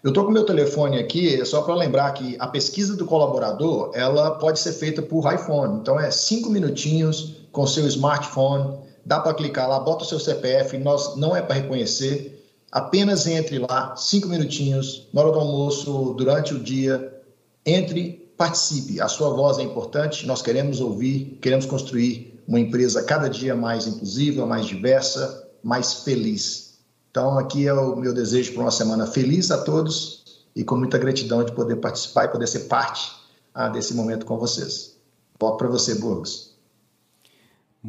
Eu 0.04 0.10
estou 0.10 0.26
com 0.26 0.32
meu 0.32 0.46
telefone 0.46 0.98
aqui, 0.98 1.40
é 1.40 1.46
só 1.46 1.62
para 1.62 1.76
lembrar 1.76 2.12
que 2.14 2.36
a 2.40 2.48
pesquisa 2.48 2.96
do 2.96 3.06
colaborador, 3.06 3.92
ela 3.94 4.32
pode 4.32 4.60
ser 4.60 4.74
feita 4.74 5.02
por 5.02 5.32
iPhone. 5.32 5.80
Então, 5.80 6.00
é 6.00 6.10
cinco 6.10 6.50
minutinhos 6.50 7.36
com 7.52 7.68
seu 7.68 7.86
smartphone, 7.88 8.80
dá 9.06 9.20
para 9.20 9.34
clicar 9.34 9.70
lá, 9.70 9.80
bota 9.80 10.04
o 10.04 10.08
seu 10.08 10.20
CPF, 10.20 10.78
nós, 10.78 11.16
não 11.16 11.36
é 11.36 11.42
para 11.42 11.56
reconhecer, 11.56 12.37
apenas 12.72 13.26
entre 13.28 13.60
lá, 13.60 13.96
cinco 13.96 14.28
minutinhos, 14.28 15.08
na 15.14 15.22
hora 15.22 15.32
do 15.32 15.40
almoço, 15.40 16.14
durante 16.18 16.54
o 16.54 16.60
dia, 16.60 17.22
entre, 17.66 18.32
participe. 18.38 19.02
A 19.02 19.08
sua 19.08 19.30
voz 19.30 19.58
é 19.58 19.64
importante, 19.64 20.26
nós 20.26 20.42
queremos 20.42 20.80
ouvir, 20.80 21.38
queremos 21.42 21.66
construir 21.66 22.42
uma 22.48 22.60
empresa 22.60 23.04
cada 23.04 23.30
dia 23.30 23.56
mais 23.56 23.88
inclusiva, 23.88 24.46
mais 24.46 24.66
diversa, 24.66 25.48
mais 25.64 26.04
feliz. 26.04 26.78
Então, 27.12 27.38
aqui 27.38 27.68
é 27.68 27.74
o 27.74 27.96
meu 27.96 28.14
desejo 28.14 28.54
para 28.54 28.62
uma 28.62 28.72
semana 28.72 29.08
feliz 29.08 29.52
a 29.52 29.58
todos 29.58 30.46
e 30.56 30.64
com 30.64 30.78
muita 30.78 30.98
gratidão 30.98 31.44
de 31.44 31.52
poder 31.52 31.78
participar 31.78 32.26
e 32.26 32.30
poder 32.30 32.48
ser 32.48 32.62
parte 32.62 33.12
ah, 33.54 33.70
desse 33.70 33.94
momento 33.94 34.26
com 34.26 34.38
vocês. 34.38 34.96
Volto 35.40 35.58
para 35.58 35.68
você, 35.68 35.96
Burgos. 35.96 36.47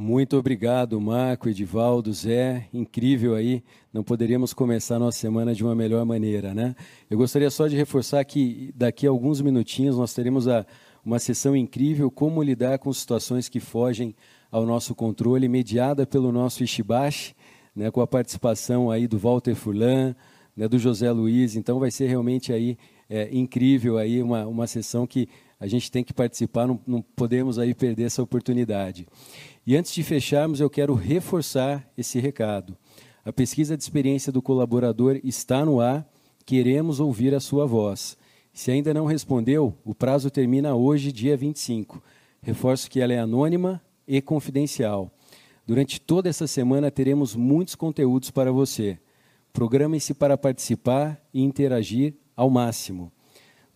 Muito 0.01 0.37
obrigado, 0.37 1.01
Marco, 1.01 1.49
Edivaldo, 1.49 2.13
Zé. 2.13 2.69
Incrível 2.73 3.35
aí. 3.35 3.65
Não 3.93 4.05
poderíamos 4.05 4.55
começar 4.55 4.95
a 4.95 4.99
nossa 5.01 5.19
semana 5.19 5.53
de 5.53 5.65
uma 5.65 5.75
melhor 5.75 6.05
maneira, 6.05 6.55
né? 6.55 6.77
Eu 7.11 7.19
gostaria 7.19 7.51
só 7.51 7.67
de 7.67 7.75
reforçar 7.75 8.25
que 8.25 8.73
daqui 8.77 9.09
a 9.09 9.11
alguns 9.11 9.41
minutinhos 9.41 9.99
nós 9.99 10.15
teremos 10.15 10.47
a, 10.47 10.65
uma 11.05 11.19
sessão 11.19 11.57
incrível 11.57 12.13
como 12.13 12.41
lidar 12.45 12.79
com 12.79 12.93
situações 12.93 13.49
que 13.49 13.59
fogem 13.59 14.15
ao 14.53 14.65
nosso 14.65 14.95
controle, 14.95 15.49
mediada 15.49 16.07
pelo 16.07 16.31
nosso 16.31 16.63
Ishibashi, 16.63 17.35
né, 17.75 17.91
com 17.91 18.01
a 18.01 18.07
participação 18.07 18.93
aí 18.93 19.09
do 19.09 19.19
Walter 19.19 19.57
Furlan, 19.57 20.15
né, 20.57 20.69
do 20.69 20.79
José 20.79 21.11
Luiz. 21.11 21.57
Então 21.57 21.81
vai 21.81 21.91
ser 21.91 22.07
realmente 22.07 22.53
aí 22.53 22.79
é, 23.11 23.29
incrível 23.33 23.99
aí 23.99 24.23
uma, 24.23 24.47
uma 24.47 24.69
sessão 24.69 25.09
que 25.09 25.29
a 25.61 25.67
gente 25.67 25.91
tem 25.91 26.05
que 26.05 26.13
participar, 26.13 26.67
não, 26.67 26.81
não 26.87 27.03
podemos 27.03 27.59
aí 27.59 27.75
perder 27.75 28.05
essa 28.05 28.23
oportunidade. 28.23 29.07
E 29.67 29.77
antes 29.77 29.93
de 29.93 30.03
fecharmos, 30.03 30.61
eu 30.61 30.71
quero 30.71 30.95
reforçar 30.95 31.89
esse 31.97 32.19
recado. 32.19 32.77
A 33.25 33.33
pesquisa 33.33 33.77
de 33.77 33.83
experiência 33.83 34.33
do 34.33 34.41
colaborador 34.41 35.21
está 35.23 35.65
no 35.65 35.81
ar, 35.81 36.09
queremos 36.47 37.01
ouvir 37.01 37.35
a 37.35 37.41
sua 37.41 37.67
voz. 37.67 38.17
Se 38.53 38.71
ainda 38.71 38.95
não 38.95 39.07
respondeu, 39.07 39.77
o 39.85 39.95
prazo 39.95 40.31
termina 40.31 40.75
hoje, 40.75 41.13
dia 41.13 41.37
25. 41.37 42.03
Reforço 42.41 42.91
que 42.91 43.01
ela 43.01 43.13
é 43.13 43.19
anônima, 43.19 43.83
e 44.09 44.23
confidencial. 44.23 45.13
Durante 45.67 46.01
toda 46.01 46.31
essa 46.31 46.47
semana 46.47 46.91
teremos 46.91 47.37
muitos 47.37 47.75
conteúdos 47.75 48.31
para 48.31 48.51
você. 48.51 48.99
Programe-se 49.53 50.15
para 50.15 50.39
participar 50.39 51.21
e 51.33 51.43
interagir 51.43 52.15
ao 52.35 52.49
máximo. 52.49 53.13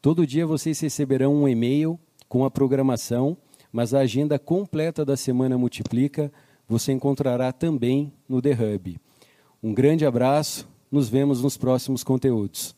Todo 0.02 0.26
dia 0.26 0.44
vocês 0.44 0.80
receberão 0.80 1.32
um 1.32 1.48
e-mail 1.48 1.96
com 2.28 2.44
a 2.44 2.50
programação, 2.50 3.36
mas 3.72 3.94
a 3.94 4.00
agenda 4.00 4.36
completa 4.36 5.04
da 5.04 5.16
Semana 5.16 5.56
Multiplica 5.56 6.32
você 6.68 6.90
encontrará 6.90 7.52
também 7.52 8.12
no 8.28 8.42
The 8.42 8.50
Hub. 8.50 8.98
Um 9.62 9.72
grande 9.72 10.04
abraço, 10.04 10.68
nos 10.90 11.08
vemos 11.08 11.40
nos 11.40 11.56
próximos 11.56 12.02
conteúdos. 12.02 12.74